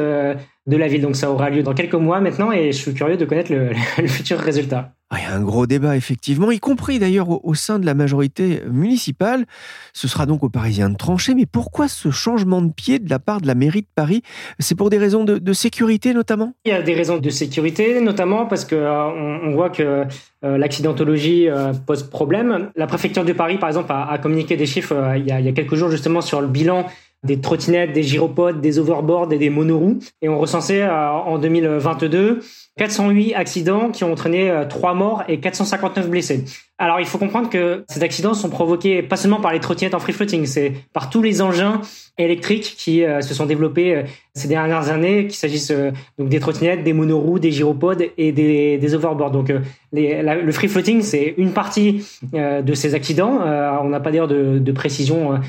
de 0.69 0.77
la 0.77 0.87
ville. 0.87 1.03
Donc 1.03 1.17
ça 1.17 1.31
aura 1.31 1.51
lieu 1.51 1.63
dans 1.63 1.75
quelques 1.75 1.95
mois 1.95 2.21
maintenant 2.21 2.53
et 2.53 2.73
je 2.73 2.79
suis 2.79 2.95
curieux 2.95 3.17
de 3.17 3.25
connaître 3.25 3.53
le, 3.53 3.73
futur 4.07 4.39
résultat. 4.39 4.93
Il 5.17 5.23
y 5.23 5.27
a 5.27 5.35
un 5.35 5.41
gros 5.41 5.67
débat, 5.67 5.97
effectivement, 5.97 6.51
y 6.51 6.59
compris 6.59 6.99
d'ailleurs 6.99 7.43
au, 7.43 7.55
sein 7.55 7.79
de 7.79 7.87
la 7.87 7.95
majorité 7.95 8.61
municipale. 8.71 9.47
Ce 9.95 10.07
sera 10.07 10.27
donc 10.27 10.45
aux 10.45 10.51
Parisiens 10.51 10.91
de 10.91 10.99
trancher. 10.99 11.35
Mais 11.35 11.47
pourquoi 11.47 11.89
ce 11.89 12.11
changement 12.11 12.61
de 12.61 12.71
pied 12.71 12.99
de 12.99 13.09
la 13.09 13.19
part 13.19 13.41
de 13.41 13.47
la 13.47 13.55
mairie 13.55 13.81
de 13.81 13.89
Paris? 13.95 14.21
C'est 14.59 14.75
pour 14.75 14.91
des 14.91 14.99
raisons 14.99 15.25
de, 15.25 15.53
sécurité 15.55 16.13
notamment? 16.13 16.53
Il 16.67 16.73
y 16.73 16.75
a 16.75 16.83
des 16.83 16.93
raisons 16.93 17.17
de 17.17 17.31
sécurité, 17.31 18.03
notamment 18.03 18.45
parce 18.45 18.67
que 18.67 18.75
euh, 18.75 19.41
on, 19.47 19.53
voit 19.53 19.71
que 19.71 20.05
euh, 20.45 20.59
l'accidentologie 20.59 21.49
euh, 21.49 21.73
pose 21.73 22.03
problème. 22.03 22.71
La 22.77 22.87
préfecture 22.87 23.25
de 23.25 23.33
Paris, 23.33 23.57
par 23.57 23.71
exemple, 23.71 23.91
a, 23.91 24.19
communiqué 24.19 24.59
des 24.59 24.67
chiffres 24.67 25.15
il 25.17 25.27
y, 25.27 25.33
a, 25.33 25.41
il 25.41 25.47
y 25.47 25.49
a 25.49 25.53
quelques 25.53 25.75
jours 25.75 25.91
justement 25.91 26.21
sur 26.21 26.43
le 26.43 26.49
bilan 26.49 26.85
des 27.25 27.41
trottinettes, 27.41 27.93
des 27.93 28.03
gyropodes, 28.03 28.61
des 28.61 28.79
overboards 28.79 29.33
et 29.33 29.39
des 29.39 29.51
monoroues. 29.51 29.99
Et 30.23 30.29
on 30.29 30.39
recensait 30.39 30.83
euh, 30.83 31.11
en 31.11 31.39
2022 31.39 32.41
408 32.79 33.35
accidents 33.35 33.91
qui 33.91 34.05
ont 34.05 34.13
entraîné 34.13 34.51
3 34.69 34.95
morts 34.95 35.25
et 35.29 35.41
459 35.41 36.09
blessés. 36.09 36.45
Alors 36.79 37.01
il 37.01 37.07
faut 37.07 37.19
comprendre 37.19 37.51
que 37.51 37.85
ces 37.89 38.03
accidents 38.05 38.35
sont 38.35 38.51
provoqués 38.51 39.03
pas 39.03 39.17
seulement 39.17 39.41
par 39.41 39.53
les 39.53 39.59
trottinettes 39.59 39.95
en 39.95 39.99
free 39.99 40.13
floating, 40.13 40.47
c'est 40.47 40.73
par 40.93 41.11
tous 41.11 41.21
les 41.21 41.43
engins 41.43 41.81
électriques 42.19 42.77
qui 42.79 43.03
se 43.21 43.35
sont 43.35 43.47
développés 43.47 44.05
ces 44.35 44.47
dernières 44.47 44.89
années, 44.89 45.27
qu'il 45.27 45.35
s'agisse 45.35 45.73
donc 46.19 46.29
des 46.29 46.39
trottinettes, 46.39 46.85
des 46.85 46.93
monoroues, 46.93 47.41
des 47.41 47.51
gyropodes 47.51 48.05
et 48.17 48.31
des, 48.31 48.79
des 48.79 48.95
overboards. 48.95 49.33
Donc 49.33 49.53
le 49.93 50.53
free 50.53 50.69
floating 50.69 51.03
c'est 51.03 51.35
une 51.37 51.53
partie 51.53 52.05
de 52.33 52.75
ces 52.75 52.95
accidents. 52.95 53.41
on 53.83 53.89
n'a 53.89 53.99
pas 53.99 54.13
d'ailleurs 54.13 54.29
de, 54.29 54.73
précision 54.73 55.41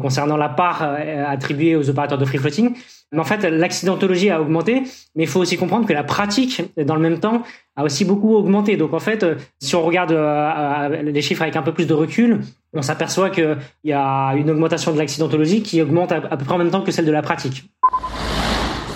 concernant 0.00 0.36
la 0.36 0.48
part 0.48 0.82
attribuée 1.26 1.74
aux 1.74 1.90
opérateurs 1.90 2.18
de 2.18 2.24
free 2.24 2.38
floating. 2.38 2.74
En 3.16 3.24
fait, 3.24 3.42
l'accidentologie 3.44 4.28
a 4.28 4.40
augmenté, 4.40 4.82
mais 5.14 5.24
il 5.24 5.26
faut 5.26 5.40
aussi 5.40 5.56
comprendre 5.56 5.86
que 5.86 5.94
la 5.94 6.04
pratique, 6.04 6.62
dans 6.76 6.94
le 6.94 7.00
même 7.00 7.20
temps, 7.20 7.42
a 7.74 7.84
aussi 7.84 8.04
beaucoup 8.04 8.34
augmenté. 8.34 8.76
Donc 8.76 8.92
en 8.92 8.98
fait, 8.98 9.24
si 9.60 9.74
on 9.76 9.82
regarde 9.82 10.12
euh, 10.12 11.02
les 11.02 11.22
chiffres 11.22 11.42
avec 11.42 11.56
un 11.56 11.62
peu 11.62 11.72
plus 11.72 11.86
de 11.86 11.94
recul, 11.94 12.40
on 12.74 12.82
s'aperçoit 12.82 13.30
qu'il 13.30 13.56
y 13.84 13.92
a 13.92 14.34
une 14.36 14.50
augmentation 14.50 14.92
de 14.92 14.98
l'accidentologie 14.98 15.62
qui 15.62 15.80
augmente 15.80 16.12
à 16.12 16.20
peu 16.20 16.44
près 16.44 16.54
en 16.54 16.58
même 16.58 16.70
temps 16.70 16.82
que 16.82 16.90
celle 16.92 17.06
de 17.06 17.12
la 17.12 17.22
pratique 17.22 17.64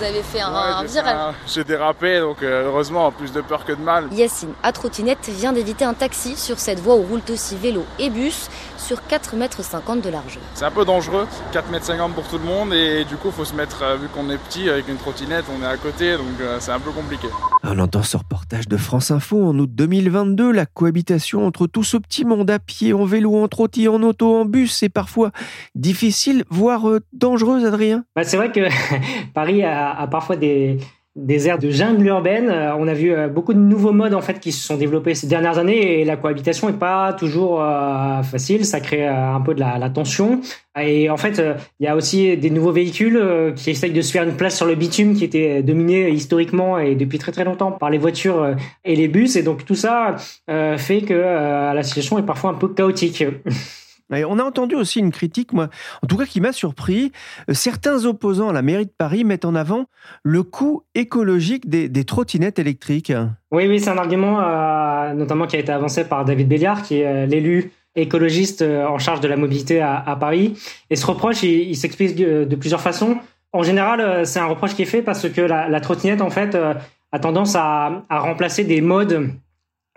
vous 0.03 0.09
avez 0.09 0.23
fait 0.23 0.41
un. 0.41 1.33
J'ai 1.47 1.65
dérapé, 1.65 2.19
donc 2.21 2.43
euh, 2.43 2.67
heureusement, 2.67 3.11
plus 3.13 3.33
de 3.33 3.41
peur 3.41 3.65
que 3.65 3.73
de 3.73 3.81
mal. 3.81 4.09
Yacine, 4.13 4.53
à 4.63 4.73
trottinette, 4.73 5.29
vient 5.29 5.53
d'éviter 5.53 5.85
un 5.85 5.95
taxi 5.95 6.37
sur 6.37 6.59
cette 6.59 6.81
voie 6.81 6.97
où 6.97 7.03
roulent 7.03 7.21
aussi 7.31 7.57
vélo 7.57 7.85
et 7.99 8.11
bus 8.11 8.49
sur 8.79 8.99
4,50 9.09 9.93
m 9.93 10.01
de 10.01 10.11
largeur. 10.11 10.43
C'est 10.55 10.65
un 10.65 10.71
peu 10.71 10.85
dangereux, 10.85 11.27
4,50 11.53 12.07
m 12.07 12.13
pour 12.13 12.27
tout 12.27 12.39
le 12.39 12.45
monde, 12.45 12.75
et 12.75 13.05
du 13.05 13.17
coup, 13.17 13.29
il 13.29 13.33
faut 13.33 13.45
se 13.45 13.55
mettre, 13.55 13.83
euh, 13.83 13.97
vu 13.97 14.09
qu'on 14.09 14.29
est 14.31 14.39
petit, 14.39 14.69
avec 14.69 14.89
une 14.89 14.97
trottinette, 14.97 15.45
on 15.57 15.63
est 15.63 15.69
à 15.69 15.77
côté, 15.77 16.17
donc 16.17 16.41
euh, 16.41 16.57
c'est 16.59 16.73
un 16.73 16.81
peu 16.81 16.91
compliqué. 16.91 17.29
On 17.65 17.79
entend 17.79 18.03
ce 18.03 18.17
reportage 18.17 18.67
de 18.67 18.77
France 18.77 19.11
Info 19.11 19.45
en 19.45 19.57
août 19.59 19.71
2022, 19.73 20.51
la 20.51 20.67
cohabitation 20.67 21.47
entre 21.47 21.67
tout 21.67 21.85
ce 21.85 21.97
petit 21.97 22.25
monde 22.25 22.51
à 22.51 22.59
pied, 22.59 22.93
en 22.93 23.05
vélo, 23.05 23.37
en 23.37 23.47
trottinette, 23.47 23.91
en 23.91 24.03
auto, 24.03 24.35
en 24.35 24.45
bus, 24.45 24.73
c'est 24.73 24.89
parfois 24.89 25.31
difficile, 25.75 26.45
voire 26.51 26.85
dangereuse, 27.13 27.65
Adrien? 27.65 28.05
Bah, 28.17 28.25
C'est 28.25 28.37
vrai 28.37 28.51
que 28.51 28.69
Paris 29.35 29.63
a 29.63 30.07
parfois 30.09 30.37
des, 30.37 30.79
des 31.15 31.47
aires 31.47 31.59
de 31.59 31.71
jungle 31.71 32.07
urbaine. 32.07 32.49
Euh, 32.49 32.75
on 32.77 32.89
a 32.89 32.95
vu 32.95 33.13
euh, 33.13 33.29
beaucoup 33.29 33.53
de 33.53 33.59
nouveaux 33.59 33.93
modes 33.93 34.15
en 34.15 34.23
fait 34.23 34.41
qui 34.41 34.51
se 34.51 34.67
sont 34.67 34.77
développés 34.77 35.15
ces 35.15 35.27
dernières 35.27 35.59
années 35.59 36.01
et 36.01 36.05
la 36.05 36.17
cohabitation 36.17 36.69
est 36.71 36.79
pas 36.79 37.13
toujours 37.13 37.63
euh, 37.63 38.23
facile. 38.23 38.65
Ça 38.65 38.81
crée 38.81 39.07
un 39.07 39.41
peu 39.41 39.55
de 39.55 39.61
la, 39.61 39.91
tension. 39.91 40.41
Et 40.81 41.11
en 41.11 41.19
fait, 41.19 41.43
il 41.81 41.85
y 41.85 41.87
a 41.87 41.95
aussi 41.95 42.35
des 42.39 42.49
nouveaux 42.49 42.73
véhicules 42.73 43.53
qui 43.57 43.71
essayent 43.71 43.93
de 43.93 44.01
se 44.01 44.11
faire 44.11 44.23
une 44.23 44.37
place 44.37 44.57
sur 44.57 44.65
le 44.65 44.75
bitume 44.75 45.15
qui 45.15 45.25
était 45.25 45.63
dominé 45.63 46.09
historiquement 46.09 46.79
et 46.79 46.95
depuis 46.95 47.19
très 47.19 47.31
très 47.31 47.45
longtemps 47.45 47.73
par 47.73 47.91
les 47.91 47.99
voitures 47.99 48.57
et 48.85 48.97
les 48.97 49.09
bus. 49.09 49.37
Et 49.37 49.43
donc 49.43 49.67
tout 49.67 49.75
ça 49.75 50.17
fait 50.49 51.03
que 51.03 51.13
la 51.13 51.83
situation 51.83 52.19
est 52.19 52.23
parfois 52.23 52.51
un 52.51 52.55
peu 52.55 52.69
chaotique. 52.69 53.25
on 54.27 54.39
a 54.39 54.45
entendu 54.45 54.75
aussi 54.75 54.99
une 54.99 55.11
critique, 55.11 55.53
moi, 55.53 55.69
en 56.03 56.07
tout 56.07 56.17
cas 56.17 56.27
qui 56.27 56.41
m'a 56.41 56.53
surpris. 56.53 57.13
Euh, 57.49 57.55
certains 57.55 58.05
opposants 58.05 58.49
à 58.49 58.53
la 58.53 58.63
mairie 58.63 58.87
de 58.87 58.93
Paris 58.97 59.25
mettent 59.25 59.45
en 59.45 59.55
avant 59.55 59.87
le 60.23 60.43
coût 60.43 60.83
écologique 60.95 61.69
des, 61.69 62.05
trottinettes 62.05 62.59
électriques. 62.59 63.13
Oui, 63.51 63.67
oui, 63.69 63.81
c'est 63.81 63.91
un 63.91 63.99
argument 63.99 64.41
euh, 64.41 65.15
notamment 65.15 65.47
qui 65.47 65.57
a 65.57 65.59
été 65.59 65.73
avancé 65.73 66.05
par 66.05 66.25
David 66.25 66.49
Béliard, 66.49 66.83
qui 66.83 67.01
est 67.01 67.07
euh, 67.07 67.27
l'élu 67.27 67.73
écologiste 67.95 68.63
en 68.63 68.99
charge 68.99 69.21
de 69.21 69.29
la 69.29 69.37
mobilité 69.37 69.83
à, 69.83 70.17
Paris. 70.19 70.55
Et 70.89 70.97
ce 70.97 71.05
reproche, 71.05 71.43
il, 71.43 71.77
s'explique 71.77 72.17
de, 72.17 72.57
plusieurs 72.57 72.81
façons. 72.81 73.19
En 73.53 73.63
général, 73.63 74.27
c'est 74.27 74.41
un 74.41 74.47
reproche 74.47 74.75
qui 74.75 74.81
est 74.81 74.87
fait 74.87 75.03
parce 75.03 75.29
que 75.29 75.43
la, 75.43 75.81
trottinette, 75.83 76.23
en 76.23 76.31
fait, 76.31 76.55
a 76.55 77.19
tendance 77.19 77.55
à, 77.55 78.03
à 78.09 78.21
remplacer 78.21 78.65
des 78.65 78.81
modes 78.81 79.29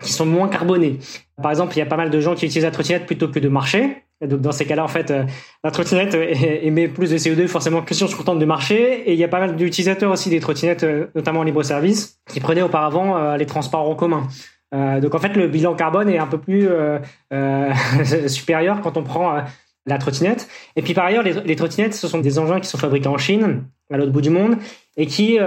qui 0.02 0.12
sont 0.12 0.26
moins 0.26 0.48
carbonés. 0.48 0.98
Par 1.40 1.50
exemple, 1.50 1.74
il 1.74 1.78
y 1.78 1.82
a 1.82 1.86
pas 1.86 1.96
mal 1.96 2.10
de 2.10 2.20
gens 2.20 2.34
qui 2.34 2.46
utilisent 2.46 2.64
la 2.64 2.70
trottinette 2.70 3.06
plutôt 3.06 3.28
que 3.28 3.38
de 3.38 3.48
marcher. 3.48 4.02
Donc 4.24 4.40
dans 4.40 4.52
ces 4.52 4.64
cas-là, 4.64 4.82
en 4.82 4.88
fait, 4.88 5.10
euh, 5.10 5.24
la 5.62 5.70
trottinette 5.70 6.14
émet 6.62 6.88
plus 6.88 7.10
de 7.10 7.18
CO2 7.18 7.46
forcément 7.48 7.82
que 7.82 7.94
si 7.94 8.02
on 8.02 8.08
se 8.08 8.16
contente 8.16 8.38
de 8.38 8.44
marcher. 8.44 9.10
Et 9.10 9.12
il 9.12 9.18
y 9.18 9.24
a 9.24 9.28
pas 9.28 9.40
mal 9.40 9.56
d'utilisateurs 9.56 10.10
aussi 10.10 10.30
des 10.30 10.40
trottinettes, 10.40 10.84
euh, 10.84 11.06
notamment 11.14 11.40
en 11.40 11.42
libre-service, 11.42 12.20
qui 12.28 12.40
prenaient 12.40 12.62
auparavant 12.62 13.16
euh, 13.16 13.36
les 13.36 13.46
transports 13.46 13.88
en 13.88 13.94
commun. 13.94 14.26
donc 14.72 15.14
en 15.14 15.18
fait, 15.18 15.36
le 15.36 15.48
bilan 15.48 15.74
carbone 15.74 16.08
est 16.08 16.18
un 16.18 16.26
peu 16.26 16.38
plus 16.38 16.68
supérieur 18.26 18.80
quand 18.82 18.96
on 18.96 19.02
prend 19.02 19.42
la 19.86 19.98
trottinette. 19.98 20.48
Et 20.74 20.82
puis 20.82 20.92
par 20.92 21.06
ailleurs, 21.06 21.22
les, 21.22 21.32
les, 21.32 21.56
trottinettes, 21.56 21.94
ce 21.94 22.08
sont 22.08 22.18
des 22.18 22.38
engins 22.38 22.60
qui 22.60 22.68
sont 22.68 22.78
fabriqués 22.78 23.08
en 23.08 23.16
Chine, 23.16 23.64
à 23.90 23.96
l'autre 23.96 24.12
bout 24.12 24.20
du 24.20 24.30
monde, 24.30 24.56
et 24.96 25.06
qui 25.06 25.38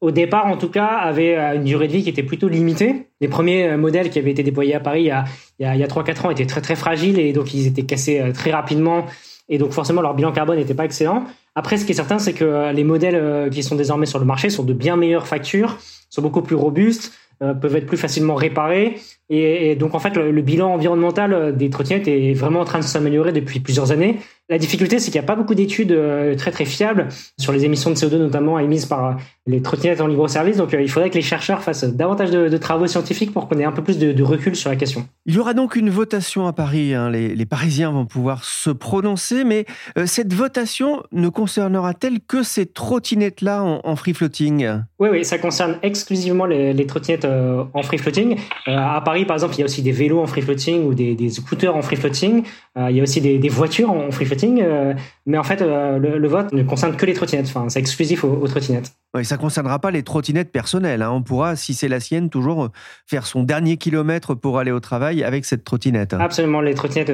au 0.00 0.10
départ, 0.10 0.46
en 0.46 0.56
tout 0.56 0.70
cas, 0.70 0.86
avait 0.86 1.36
euh, 1.36 1.56
une 1.56 1.64
durée 1.64 1.86
de 1.86 1.92
vie 1.92 2.02
qui 2.02 2.08
était 2.08 2.22
plutôt 2.22 2.48
limitée. 2.48 3.08
Les 3.20 3.28
premiers 3.28 3.68
euh, 3.68 3.76
modèles 3.76 4.10
qui 4.10 4.18
avaient 4.18 4.30
été 4.30 4.42
déployés 4.42 4.74
à 4.74 4.80
Paris 4.80 5.02
il 5.02 5.06
y 5.06 5.10
a, 5.10 5.24
il 5.58 5.78
y 5.78 5.84
a, 5.84 5.86
3-4 5.86 6.26
ans 6.26 6.30
étaient 6.30 6.46
très 6.46 6.62
très 6.62 6.76
fragiles 6.76 7.18
et 7.18 7.32
donc 7.32 7.52
ils 7.52 7.66
étaient 7.66 7.82
cassés 7.82 8.20
euh, 8.20 8.32
très 8.32 8.50
rapidement 8.50 9.06
et 9.48 9.58
donc 9.58 9.72
forcément 9.72 10.00
leur 10.00 10.14
bilan 10.14 10.32
carbone 10.32 10.56
n'était 10.56 10.74
pas 10.74 10.84
excellent. 10.84 11.24
Après, 11.54 11.76
ce 11.76 11.84
qui 11.84 11.92
est 11.92 11.96
certain, 11.96 12.18
c'est 12.18 12.32
que 12.32 12.72
les 12.72 12.84
modèles 12.84 13.50
qui 13.50 13.64
sont 13.64 13.74
désormais 13.74 14.06
sur 14.06 14.20
le 14.20 14.24
marché 14.24 14.48
sont 14.48 14.62
de 14.62 14.72
bien 14.72 14.96
meilleures 14.96 15.26
factures, 15.26 15.76
sont 16.08 16.22
beaucoup 16.22 16.42
plus 16.42 16.54
robustes, 16.54 17.12
peuvent 17.40 17.74
être 17.74 17.86
plus 17.86 17.96
facilement 17.96 18.36
réparés 18.36 19.00
et, 19.30 19.76
donc 19.76 19.94
en 19.94 19.98
fait 19.98 20.16
le, 20.16 20.42
bilan 20.42 20.74
environnemental 20.74 21.56
des 21.56 21.70
trottinettes 21.70 22.08
est 22.08 22.34
vraiment 22.34 22.60
en 22.60 22.64
train 22.64 22.80
de 22.80 22.84
s'améliorer 22.84 23.32
depuis 23.32 23.60
plusieurs 23.60 23.92
années. 23.92 24.18
La 24.50 24.58
difficulté, 24.58 24.98
c'est 24.98 25.12
qu'il 25.12 25.20
n'y 25.20 25.24
a 25.24 25.28
pas 25.28 25.36
beaucoup 25.36 25.54
d'études 25.54 25.92
euh, 25.92 26.34
très 26.34 26.50
très 26.50 26.64
fiables 26.64 27.06
sur 27.38 27.52
les 27.52 27.64
émissions 27.64 27.90
de 27.90 27.94
CO2, 27.94 28.16
notamment 28.16 28.58
émises 28.58 28.84
par 28.84 29.06
euh, 29.06 29.12
les 29.46 29.62
trottinettes 29.62 30.00
en 30.00 30.08
libre 30.08 30.26
service. 30.26 30.56
Donc, 30.56 30.74
euh, 30.74 30.82
il 30.82 30.90
faudrait 30.90 31.08
que 31.08 31.14
les 31.14 31.22
chercheurs 31.22 31.62
fassent 31.62 31.84
davantage 31.84 32.32
de, 32.32 32.56
travaux 32.56 32.88
scientifiques 32.88 33.32
pour 33.32 33.48
qu'on 33.48 33.60
ait 33.60 33.64
un 33.64 33.70
peu 33.70 33.84
plus 33.84 33.96
de, 33.96 34.22
recul 34.24 34.56
sur 34.56 34.68
la 34.68 34.74
question. 34.74 35.06
Il 35.24 35.36
y 35.36 35.38
aura 35.38 35.54
donc 35.54 35.76
une 35.76 35.88
votation 35.88 36.48
à 36.48 36.52
Paris. 36.52 36.94
Hein. 36.94 37.10
Les, 37.10 37.46
Parisiens 37.46 37.92
vont 37.92 38.06
pouvoir 38.06 38.42
se 38.44 38.70
prononcer, 38.70 39.44
mais 39.44 39.66
cette 40.04 40.32
votation 40.34 41.02
ne 41.12 41.28
concernera-t-elle 41.28 42.20
que 42.20 42.42
ces 42.42 42.66
trottinettes-là 42.66 43.62
en, 43.62 43.96
free 43.96 44.14
floating 44.14 44.68
Oui, 44.98 45.08
oui, 45.10 45.24
ça 45.24 45.38
concerne 45.38 45.76
exclusivement 45.82 46.44
les, 46.44 46.86
trottinettes 46.86 47.24
en 47.24 47.82
free 47.82 47.98
floating. 47.98 48.36
à 48.66 49.00
Paris, 49.00 49.19
par 49.24 49.36
exemple, 49.36 49.54
il 49.54 49.60
y 49.60 49.62
a 49.62 49.64
aussi 49.64 49.82
des 49.82 49.92
vélos 49.92 50.20
en 50.20 50.26
free 50.26 50.42
floating 50.42 50.84
ou 50.84 50.94
des, 50.94 51.30
scooters 51.30 51.74
en 51.74 51.82
free 51.82 51.96
floating. 51.96 52.44
il 52.76 52.96
y 52.96 53.00
a 53.00 53.02
aussi 53.02 53.20
des, 53.20 53.38
des 53.38 53.48
voitures 53.48 53.90
en 53.90 54.10
free 54.10 54.24
floating 54.24 54.60
euh, 54.90 54.94
mais 55.26 55.38
en 55.38 55.44
fait, 55.44 55.62
euh, 55.62 55.98
le, 55.98 56.28
vote 56.28 56.52
ne 56.52 56.62
concerne 56.62 56.96
que 56.96 57.06
les 57.06 57.14
trottinettes. 57.14 57.46
Enfin, 57.46 57.68
c'est 57.68 57.80
exclusif 57.80 58.24
aux, 58.24 58.48
trottinettes. 58.48 58.92
Oui, 59.14 59.24
ça 59.24 59.36
concernera 59.36 59.78
pas 59.78 59.90
les 59.90 60.02
trottinettes 60.02 60.52
personnelles. 60.52 61.02
Hein. 61.02 61.10
On 61.10 61.22
pourra, 61.22 61.56
si 61.56 61.74
c'est 61.74 61.88
la 61.88 61.98
sienne, 61.98 62.30
toujours 62.30 62.64
euh, 62.64 62.68
faire 63.06 63.26
son 63.26 63.42
dernier 63.42 63.76
kilomètre 63.76 64.34
pour 64.34 64.58
aller 64.58 64.70
au 64.70 64.80
travail 64.80 65.24
avec 65.24 65.44
cette 65.44 65.64
trottinette. 65.64 66.14
Absolument, 66.14 66.60
les 66.60 66.74
trottinettes 66.74 67.12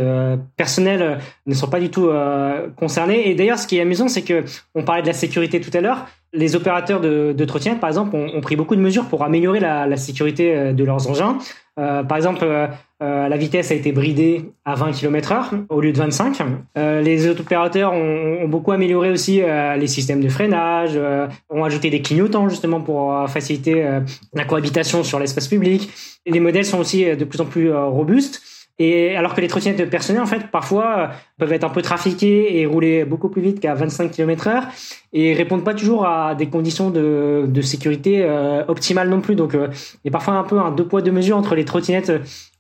personnelles 0.57 1.19
ne 1.47 1.55
sont 1.55 1.69
pas 1.69 1.81
du 1.81 1.91
tout 1.91 2.11
concernées. 2.77 3.31
Et 3.31 3.35
d'ailleurs, 3.35 3.59
ce 3.59 3.67
qui 3.67 3.79
est 3.79 3.81
amusant, 3.81 4.09
c'est 4.09 4.23
que 4.23 4.45
on 4.75 4.83
parlait 4.83 5.03
de 5.03 5.07
la 5.07 5.13
sécurité 5.13 5.61
tout 5.61 5.71
à 5.77 5.81
l'heure. 5.81 6.07
Les 6.33 6.55
opérateurs 6.55 7.01
de, 7.01 7.45
trottinettes, 7.47 7.81
par 7.81 7.89
exemple, 7.89 8.15
ont, 8.15 8.41
pris 8.41 8.57
beaucoup 8.57 8.77
de 8.77 8.81
mesures 8.81 9.07
pour 9.07 9.25
améliorer 9.25 9.61
la, 9.61 9.97
sécurité 9.97 10.73
de 10.73 10.85
leurs 10.85 11.09
engins. 11.09 11.39
Euh, 11.79 12.03
par 12.03 12.17
exemple, 12.17 12.47
euh, 13.03 13.07
euh, 13.07 13.29
la 13.29 13.37
vitesse 13.37 13.71
a 13.71 13.75
été 13.75 13.93
bridée 13.93 14.53
à 14.65 14.75
20 14.75 14.93
km/h 14.93 15.67
au 15.69 15.81
lieu 15.81 15.93
de 15.93 15.99
25. 15.99 16.39
les 16.77 17.29
opérateurs 17.29 17.93
ont, 17.93 18.39
ont, 18.43 18.49
beaucoup 18.49 18.73
amélioré 18.73 19.11
aussi 19.11 19.43
les 19.79 19.87
systèmes 19.87 20.21
de 20.21 20.29
freinage, 20.29 20.99
ont 21.51 21.65
ajouté 21.65 21.91
des 21.91 22.03
clignotants 22.03 22.49
justement 22.49 22.81
pour 22.81 23.29
faciliter 23.29 24.01
la 24.33 24.45
cohabitation 24.45 25.05
sur 25.05 25.19
l'espace 25.19 25.49
public. 25.49 25.91
Et 26.25 26.33
les 26.33 26.41
modèles 26.41 26.65
sont 26.65 26.79
aussi 26.79 27.05
de 27.05 27.25
plus 27.25 27.41
en 27.41 27.47
plus 27.47 27.73
robustes. 27.73 28.43
Et 28.79 29.17
alors 29.17 29.35
que 29.35 29.41
les 29.41 29.49
trottinettes 29.49 29.89
personnelles, 29.89 30.23
en 30.23 30.27
fait, 30.27 30.51
parfois 30.51 31.11
peuvent 31.39 31.53
être 31.53 31.65
un 31.65 31.71
peu 31.71 31.81
trafiquées 31.81 32.61
et 32.61 32.67
rouler 32.67 33.07
beaucoup 33.07 33.31
plus 33.31 33.41
vite 33.41 33.59
qu'à 33.59 33.75
25 33.75 34.11
km 34.11 34.49
heure 34.49 34.65
et 35.15 35.33
répondent 35.33 35.65
pas 35.65 35.73
toujours 35.73 36.07
à 36.07 36.35
des 36.35 36.49
conditions 36.49 36.91
de, 36.91 37.47
de 37.49 37.61
sécurité 37.63 38.23
euh, 38.23 38.65
optimales 38.69 39.09
non 39.09 39.23
plus. 39.23 39.35
Donc, 39.35 39.55
euh, 39.55 39.69
il 40.05 40.09
y 40.09 40.09
a 40.09 40.13
parfois 40.13 40.35
un 40.35 40.43
peu 40.43 40.59
un 40.59 40.73
deux 40.73 40.87
poids 40.87 41.01
deux 41.01 41.11
mesures 41.11 41.39
entre 41.39 41.55
les 41.55 41.65
trottinettes 41.65 42.13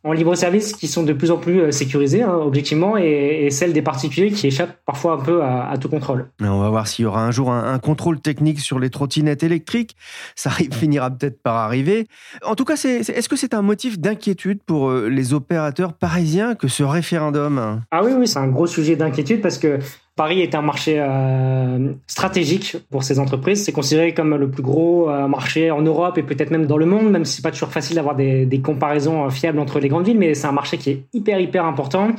en 0.06 0.12
libre 0.12 0.36
service 0.36 0.72
qui 0.72 0.86
sont 0.86 1.02
de 1.02 1.12
plus 1.12 1.32
en 1.32 1.36
plus 1.36 1.60
euh, 1.60 1.70
sécurisées, 1.72 2.22
hein, 2.22 2.34
objectivement, 2.34 2.96
et, 2.96 3.48
celles 3.50 3.72
des 3.72 3.82
particuliers 3.82 4.30
qui 4.30 4.46
échappent 4.46 4.78
parfois 4.86 5.14
un 5.14 5.18
peu 5.18 5.42
à, 5.42 5.74
tout 5.80 5.88
contrôle. 5.88 6.30
On 6.40 6.60
va 6.60 6.70
voir 6.70 6.86
s'il 6.86 7.02
y 7.02 7.06
aura 7.06 7.24
un 7.24 7.30
jour 7.30 7.50
un, 7.50 7.78
contrôle 7.78 8.20
technique 8.20 8.60
sur 8.60 8.78
les 8.78 8.90
trottinettes 8.90 9.42
électriques. 9.42 9.96
Ça 10.36 10.50
finira 10.50 11.10
peut-être 11.10 11.42
par 11.42 11.56
arriver. 11.56 12.06
En 12.44 12.54
tout 12.54 12.64
cas, 12.64 12.74
est-ce 12.74 13.28
que 13.28 13.36
c'est 13.36 13.54
un 13.54 13.62
motif 13.62 13.98
d'inquiétude 13.98 14.60
pour 14.64 14.92
les 14.92 15.34
opérateurs 15.34 15.92
parisiens 15.92 16.54
que 16.54 16.68
ce 16.68 16.82
référendum? 16.82 17.82
Ah 17.90 18.02
oui, 18.04 18.12
oui, 18.16 18.28
c'est 18.28 18.38
un 18.38 18.48
gros 18.48 18.66
sujet 18.66 18.96
d'inquiétude 18.96 19.40
parce 19.40 19.58
que 19.58 19.78
Paris 20.16 20.40
est 20.40 20.54
un 20.54 20.62
marché 20.62 20.96
euh, 20.98 21.92
stratégique 22.06 22.78
pour 22.90 23.04
ces 23.04 23.18
entreprises. 23.18 23.62
C'est 23.62 23.72
considéré 23.72 24.14
comme 24.14 24.34
le 24.34 24.50
plus 24.50 24.62
gros 24.62 25.10
euh, 25.10 25.28
marché 25.28 25.70
en 25.70 25.82
Europe 25.82 26.16
et 26.16 26.22
peut-être 26.22 26.50
même 26.50 26.66
dans 26.66 26.78
le 26.78 26.86
monde, 26.86 27.10
même 27.10 27.26
si 27.26 27.36
c'est 27.36 27.42
pas 27.42 27.50
toujours 27.50 27.68
facile 27.68 27.96
d'avoir 27.96 28.16
des, 28.16 28.46
des, 28.46 28.60
comparaisons 28.62 29.26
euh, 29.26 29.30
fiables 29.30 29.58
entre 29.58 29.78
les 29.78 29.88
grandes 29.88 30.06
villes, 30.06 30.16
mais 30.16 30.32
c'est 30.32 30.46
un 30.46 30.52
marché 30.52 30.78
qui 30.78 30.90
est 30.90 31.04
hyper 31.12 31.38
hyper 31.38 31.66
important. 31.66 32.12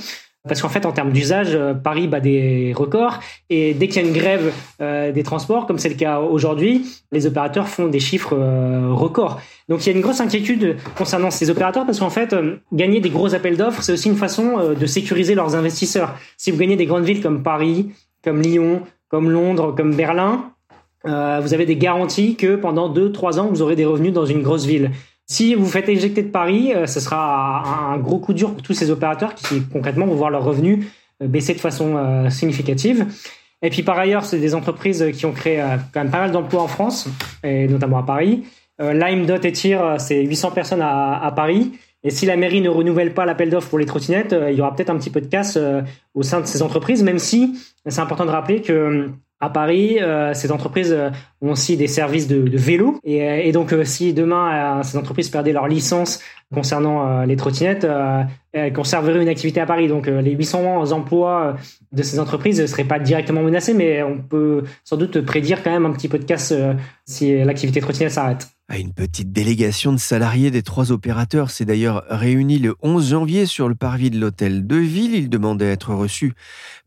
Parce 0.47 0.61
qu'en 0.61 0.69
fait, 0.69 0.85
en 0.85 0.91
termes 0.91 1.11
d'usage, 1.11 1.49
euh, 1.53 1.73
Paris 1.73 2.07
bat 2.07 2.19
des 2.19 2.73
records. 2.75 3.19
Et 3.49 3.73
dès 3.73 3.87
qu'il 3.87 4.01
y 4.01 4.05
a 4.05 4.07
une 4.07 4.15
grève 4.15 4.53
euh, 4.81 5.11
des 5.11 5.23
transports, 5.23 5.67
comme 5.67 5.77
c'est 5.77 5.89
le 5.89 5.95
cas 5.95 6.19
aujourd'hui, 6.19 6.85
les 7.11 7.25
opérateurs 7.25 7.67
font 7.67 7.87
des 7.87 7.99
chiffres 7.99 8.33
euh, 8.33 8.93
records. 8.93 9.39
Donc 9.69 9.85
il 9.85 9.91
y 9.91 9.93
a 9.93 9.95
une 9.95 10.01
grosse 10.01 10.21
inquiétude 10.21 10.77
concernant 10.97 11.31
ces 11.31 11.49
opérateurs 11.49 11.85
parce 11.85 11.99
qu'en 11.99 12.09
fait, 12.09 12.35
gagner 12.71 13.01
des 13.01 13.09
gros 13.09 13.35
appels 13.35 13.57
d'offres, 13.57 13.81
c'est 13.83 13.91
aussi 13.91 14.07
une 14.07 14.15
façon 14.15 14.73
de 14.73 14.85
sécuriser 14.85 15.35
leurs 15.35 15.55
investisseurs. 15.55 16.15
Si 16.37 16.51
vous 16.51 16.57
gagnez 16.57 16.77
des 16.77 16.85
grandes 16.85 17.03
villes 17.03 17.21
comme 17.21 17.43
Paris, 17.43 17.91
comme 18.23 18.41
Lyon, 18.41 18.83
comme 19.09 19.29
Londres, 19.29 19.73
comme 19.75 19.93
Berlin, 19.93 20.51
vous 21.03 21.53
avez 21.53 21.65
des 21.65 21.75
garanties 21.75 22.35
que 22.35 22.55
pendant 22.55 22.93
2-3 22.93 23.39
ans, 23.39 23.47
vous 23.47 23.61
aurez 23.61 23.75
des 23.75 23.85
revenus 23.85 24.13
dans 24.13 24.25
une 24.25 24.41
grosse 24.41 24.65
ville. 24.65 24.91
Si 25.29 25.55
vous 25.55 25.65
faites 25.65 25.89
éjecter 25.89 26.23
de 26.23 26.29
Paris, 26.29 26.73
euh, 26.73 26.87
ce 26.87 27.01
sera 27.01 27.91
un 27.91 27.97
gros 27.97 28.17
coup 28.17 28.33
dur 28.33 28.53
pour 28.53 28.61
tous 28.61 28.73
ces 28.73 28.91
opérateurs 28.91 29.35
qui 29.35 29.61
concrètement 29.61 30.05
vont 30.05 30.15
voir 30.15 30.29
leurs 30.29 30.45
revenus 30.45 30.87
euh, 31.21 31.27
baisser 31.27 31.53
de 31.53 31.59
façon 31.59 31.97
euh, 31.97 32.29
significative. 32.29 33.05
Et 33.61 33.69
puis 33.69 33.83
par 33.83 33.99
ailleurs, 33.99 34.23
c'est 34.23 34.39
des 34.39 34.55
entreprises 34.55 35.05
qui 35.13 35.25
ont 35.25 35.33
créé 35.33 35.61
quand 35.91 36.01
même 36.01 36.11
pas 36.11 36.19
mal 36.19 36.31
d'emplois 36.31 36.61
en 36.61 36.67
France, 36.67 37.09
et 37.43 37.67
notamment 37.67 37.97
à 37.97 38.03
Paris. 38.03 38.43
Lime, 38.79 39.25
Dot 39.25 39.43
et 39.43 39.51
Tir, 39.51 39.95
c'est 39.97 40.23
800 40.23 40.51
personnes 40.51 40.83
à, 40.83 41.33
Paris. 41.35 41.71
Et 42.03 42.11
si 42.11 42.27
la 42.27 42.37
mairie 42.37 42.61
ne 42.61 42.69
renouvelle 42.69 43.15
pas 43.15 43.25
l'appel 43.25 43.49
d'offres 43.49 43.69
pour 43.69 43.79
les 43.79 43.87
trottinettes, 43.87 44.35
il 44.47 44.55
y 44.55 44.61
aura 44.61 44.75
peut-être 44.75 44.91
un 44.91 44.97
petit 44.97 45.09
peu 45.09 45.21
de 45.21 45.25
casse 45.25 45.57
au 46.13 46.21
sein 46.21 46.39
de 46.39 46.45
ces 46.45 46.61
entreprises, 46.61 47.01
même 47.01 47.17
si 47.17 47.55
c'est 47.87 47.99
important 47.99 48.25
de 48.25 48.29
rappeler 48.29 48.61
que 48.61 49.09
à 49.39 49.49
Paris, 49.49 49.99
euh, 50.01 50.33
ces 50.33 50.51
entreprises 50.51 50.91
euh, 50.91 51.11
ont 51.41 51.51
aussi 51.51 51.77
des 51.77 51.87
services 51.87 52.27
de, 52.27 52.41
de 52.47 52.57
vélo. 52.57 52.99
Et, 53.03 53.21
euh, 53.21 53.41
et 53.43 53.51
donc, 53.51 53.73
si 53.83 54.13
demain, 54.13 54.81
ces 54.83 54.97
entreprises 54.97 55.29
perdaient 55.29 55.53
leur 55.53 55.67
licence 55.67 56.19
concernant 56.53 57.23
les 57.23 57.35
trottinettes, 57.35 57.85
elles 58.53 58.71
conserveraient 58.71 59.21
une 59.21 59.27
activité 59.27 59.59
à 59.59 59.65
Paris. 59.65 59.89
Donc, 59.89 60.07
les 60.07 60.31
800 60.31 60.91
emplois 60.93 61.57
de 61.91 62.03
ces 62.03 62.21
entreprises 62.21 62.61
ne 62.61 62.65
seraient 62.67 62.85
pas 62.85 62.99
directement 62.99 63.41
menacés, 63.41 63.73
mais 63.73 64.01
on 64.01 64.17
peut 64.17 64.63
sans 64.85 64.95
doute 64.95 65.19
prédire 65.21 65.61
quand 65.61 65.71
même 65.71 65.85
un 65.85 65.91
petit 65.91 66.07
peu 66.07 66.17
de 66.17 66.23
casse 66.23 66.53
si 67.05 67.43
l'activité 67.43 67.81
trottinette 67.81 68.13
s'arrête. 68.13 68.56
Une 68.75 68.93
petite 68.93 69.31
délégation 69.31 69.93
de 69.93 69.97
salariés 69.97 70.51
des 70.51 70.61
trois 70.61 70.91
opérateurs 70.91 71.51
s'est 71.51 71.63
d'ailleurs 71.63 72.03
réunie 72.09 72.59
le 72.59 72.75
11 72.81 73.09
janvier 73.09 73.45
sur 73.45 73.69
le 73.69 73.75
parvis 73.75 74.11
de 74.11 74.19
l'hôtel 74.19 74.67
de 74.67 74.75
ville. 74.75 75.15
Ils 75.15 75.29
demandaient 75.29 75.69
à 75.69 75.71
être 75.71 75.93
reçus 75.93 76.33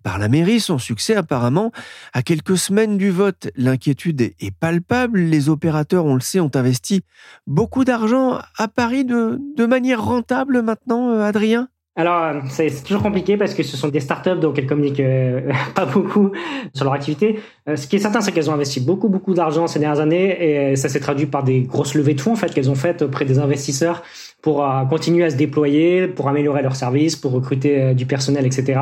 par 0.03 0.19
la 0.19 0.29
mairie. 0.29 0.61
Son 0.61 0.79
succès, 0.79 1.17
apparemment, 1.17 1.73
à 2.13 2.23
quelques 2.23 2.59
semaines 2.59 2.99
du 2.99 3.11
vote, 3.11 3.49
l'inquiétude 3.57 4.21
est 4.21 4.51
palpable. 4.51 5.21
Les 5.21 5.49
opérateurs, 5.49 6.05
on 6.05 6.15
le 6.15 6.21
sait, 6.21 6.39
ont 6.39 6.51
investi 6.55 7.03
beaucoup 7.47 7.85
d'argent 7.85 8.41
à 8.59 8.69
Paris 8.69 9.07
de, 9.07 9.41
de 9.57 9.65
manière 9.65 10.05
rentable 10.05 10.61
maintenant, 10.61 11.09
euh, 11.09 11.23
Adrien? 11.23 11.71
Alors, 12.01 12.43
c'est 12.49 12.83
toujours 12.83 13.03
compliqué 13.03 13.37
parce 13.37 13.53
que 13.53 13.63
ce 13.63 13.77
sont 13.77 13.89
des 13.89 14.01
startups, 14.01 14.39
donc 14.41 14.59
elles 14.59 14.67
communiquent 14.67 15.01
euh, 15.01 15.53
pas 15.75 15.85
beaucoup 15.85 16.33
sur 16.73 16.87
leur 16.87 16.95
activité. 16.95 17.41
Euh, 17.69 17.77
ce 17.77 17.87
qui 17.87 17.97
est 17.97 17.99
certain, 17.99 18.23
c'est 18.23 18.33
qu'elles 18.33 18.49
ont 18.49 18.55
investi 18.55 18.81
beaucoup, 18.81 19.11
beaucoup 19.11 19.35
d'argent 19.35 19.67
ces 19.67 19.79
dernières 19.79 20.01
années 20.01 20.71
et 20.71 20.77
ça 20.77 20.89
s'est 20.89 21.01
traduit 21.01 21.27
par 21.27 21.45
des 21.45 21.61
grosses 21.61 21.95
levées 21.95 22.15
de 22.15 22.21
fonds 22.21 22.33
en 22.33 22.37
fait 22.37 22.55
qu'elles 22.55 22.71
ont 22.71 22.75
faites 22.75 23.03
auprès 23.03 23.27
des 23.27 23.39
investisseurs 23.39 24.03
pour 24.41 24.65
euh, 24.65 24.85
continuer 24.87 25.25
à 25.25 25.31
se 25.31 25.37
déployer, 25.37 26.09
pour 26.09 26.29
améliorer 26.29 26.63
leurs 26.63 26.77
services, 26.77 27.17
pour 27.17 27.33
recruter 27.33 27.93
du 27.95 28.07
personnel, 28.07 28.47
etc. 28.47 28.81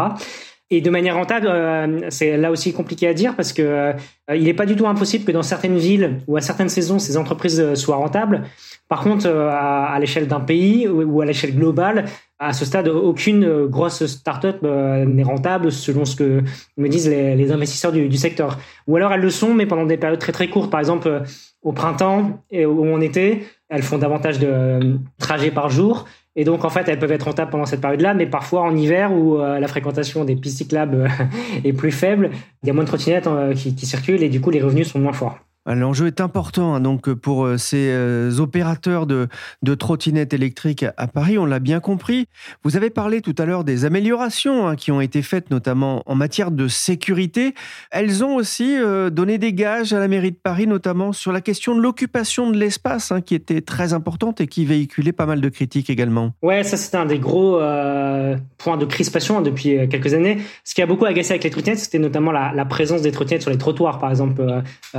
Et 0.70 0.80
de 0.80 0.90
manière 0.90 1.16
rentable, 1.16 1.50
c'est 2.10 2.36
là 2.36 2.50
aussi 2.50 2.72
compliqué 2.72 3.08
à 3.08 3.14
dire 3.14 3.34
parce 3.34 3.54
que 3.54 3.94
il 4.32 4.44
n'est 4.44 4.54
pas 4.54 4.66
du 4.66 4.76
tout 4.76 4.86
impossible 4.86 5.24
que 5.24 5.32
dans 5.32 5.42
certaines 5.42 5.78
villes 5.78 6.18
ou 6.26 6.36
à 6.36 6.42
certaines 6.42 6.68
saisons, 6.68 6.98
ces 6.98 7.16
entreprises 7.16 7.74
soient 7.74 7.96
rentables. 7.96 8.44
Par 8.86 9.00
contre, 9.00 9.28
à, 9.28 9.98
l'échelle 9.98 10.28
d'un 10.28 10.40
pays 10.40 10.86
ou 10.86 11.22
à 11.22 11.24
l'échelle 11.24 11.54
globale, 11.54 12.04
à 12.38 12.52
ce 12.52 12.64
stade, 12.64 12.88
aucune 12.88 13.44
euh, 13.44 13.66
grosse 13.66 14.06
start-up 14.06 14.60
euh, 14.62 15.04
n'est 15.04 15.24
rentable 15.24 15.72
selon 15.72 16.04
ce 16.04 16.14
que 16.14 16.42
me 16.76 16.88
disent 16.88 17.08
les, 17.08 17.52
investisseurs 17.52 17.90
du, 17.90 18.16
secteur. 18.16 18.58
Ou 18.86 18.96
alors 18.96 19.12
elles 19.12 19.20
le 19.20 19.30
sont, 19.30 19.54
mais 19.54 19.66
pendant 19.66 19.86
des 19.86 19.96
périodes 19.96 20.20
très 20.20 20.32
très 20.32 20.48
courtes. 20.48 20.70
Par 20.70 20.78
exemple, 20.78 21.08
euh, 21.08 21.20
au 21.62 21.72
printemps 21.72 22.44
et 22.50 22.64
où 22.64 22.94
en 22.94 23.00
été, 23.00 23.44
elles 23.68 23.82
font 23.82 23.98
davantage 23.98 24.38
de 24.38 24.98
trajets 25.18 25.50
par 25.50 25.68
jour. 25.68 26.06
Et 26.36 26.44
donc, 26.44 26.64
en 26.64 26.70
fait, 26.70 26.88
elles 26.88 27.00
peuvent 27.00 27.10
être 27.10 27.24
rentables 27.24 27.50
pendant 27.50 27.66
cette 27.66 27.80
période-là, 27.80 28.14
mais 28.14 28.26
parfois 28.26 28.62
en 28.62 28.76
hiver 28.76 29.12
où 29.12 29.38
la 29.38 29.66
fréquentation 29.66 30.24
des 30.24 30.36
pistes 30.36 30.58
cyclables 30.58 31.10
est 31.64 31.72
plus 31.72 31.90
faible, 31.90 32.30
il 32.62 32.68
y 32.68 32.70
a 32.70 32.72
moins 32.72 32.84
de 32.84 32.88
trottinettes 32.88 33.28
qui 33.56 33.86
circulent 33.86 34.22
et 34.22 34.28
du 34.28 34.40
coup, 34.40 34.50
les 34.50 34.62
revenus 34.62 34.86
sont 34.86 35.00
moins 35.00 35.12
forts. 35.12 35.36
L'enjeu 35.66 36.06
est 36.06 36.20
important 36.20 36.74
hein, 36.74 36.80
donc 36.80 37.12
pour 37.12 37.44
euh, 37.44 37.58
ces 37.58 37.90
euh, 37.90 38.38
opérateurs 38.38 39.06
de, 39.06 39.28
trottinettes 39.74 40.32
électriques 40.32 40.86
à 40.96 41.06
Paris, 41.06 41.36
on 41.36 41.44
l'a 41.44 41.58
bien 41.58 41.78
compris. 41.78 42.26
Vous 42.64 42.76
avez 42.76 42.88
parlé 42.88 43.20
tout 43.20 43.34
à 43.36 43.44
l'heure 43.44 43.64
des 43.64 43.84
améliorations 43.84 44.66
hein, 44.66 44.76
qui 44.76 44.90
ont 44.92 45.00
été 45.00 45.20
faites 45.20 45.50
notamment 45.50 46.02
en 46.06 46.14
matière 46.14 46.50
de 46.50 46.68
sécurité. 46.68 47.54
Elles 47.90 48.24
ont 48.24 48.36
aussi 48.36 48.78
euh, 48.78 49.10
donné 49.10 49.36
des 49.36 49.52
gages 49.52 49.92
à 49.92 49.98
la 49.98 50.08
mairie 50.08 50.32
de 50.32 50.38
Paris, 50.42 50.66
notamment 50.66 51.12
sur 51.12 51.32
la 51.32 51.42
question 51.42 51.74
de 51.74 51.80
l'occupation 51.80 52.50
de 52.50 52.56
l'espace, 52.56 53.12
hein, 53.12 53.20
qui 53.20 53.34
était 53.34 53.60
très 53.60 53.92
importante 53.92 54.40
et 54.40 54.46
qui 54.46 54.64
véhiculait 54.64 55.12
pas 55.12 55.26
mal 55.26 55.40
de 55.40 55.48
critiques 55.50 55.90
également. 55.90 56.32
Ouais, 56.40 56.62
ça 56.62 56.78
c'était 56.78 56.96
un 56.96 57.06
des 57.06 57.18
gros 57.18 57.58
points 58.56 58.76
de 58.76 58.84
crispation 58.86 59.42
depuis 59.42 59.88
quelques 59.88 60.14
années. 60.14 60.38
Ce 60.64 60.74
qui 60.74 60.82
a 60.82 60.86
beaucoup 60.86 61.04
agacé 61.04 61.32
avec 61.32 61.44
les 61.44 61.50
trottinettes, 61.50 61.78
c'était 61.78 61.98
notamment 61.98 62.32
la, 62.32 62.52
la, 62.54 62.64
présence 62.64 63.02
des 63.02 63.12
trottinettes 63.12 63.42
sur 63.42 63.50
les 63.50 63.58
trottoirs, 63.58 63.98
par 63.98 64.10
exemple. 64.10 64.42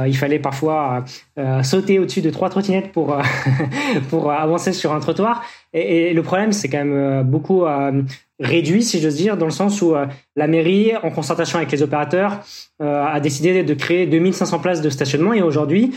il 0.05 0.17
fallait 0.17 0.39
parfois 0.49 0.59
fois 0.59 1.05
euh, 1.37 1.63
sauter 1.63 1.99
au-dessus 1.99 2.21
de 2.21 2.29
trois 2.31 2.49
trottinettes 2.49 2.91
pour, 2.91 3.13
euh, 3.13 3.21
pour 4.09 4.31
avancer 4.31 4.73
sur 4.73 4.93
un 4.93 4.99
trottoir. 4.99 5.43
Et, 5.73 6.13
le 6.13 6.23
problème, 6.23 6.51
c'est 6.51 6.69
quand 6.69 6.79
même 6.79 6.93
euh, 6.93 7.23
beaucoup 7.23 7.65
réduit, 8.39 8.83
si 8.83 8.99
j'ose 8.99 9.15
dire, 9.15 9.37
dans 9.37 9.45
le 9.45 9.51
sens 9.51 9.81
où 9.81 9.93
la 10.35 10.47
mairie, 10.47 10.93
en 11.03 11.11
concertation 11.11 11.57
avec 11.57 11.71
les 11.71 11.83
opérateurs, 11.83 12.39
a 12.79 13.19
décidé 13.19 13.63
de 13.63 13.73
créer 13.73 14.05
2500 14.07 14.59
places 14.59 14.81
de 14.81 14.89
stationnement. 14.89 15.33
Et 15.33 15.41
aujourd'hui, 15.41 15.93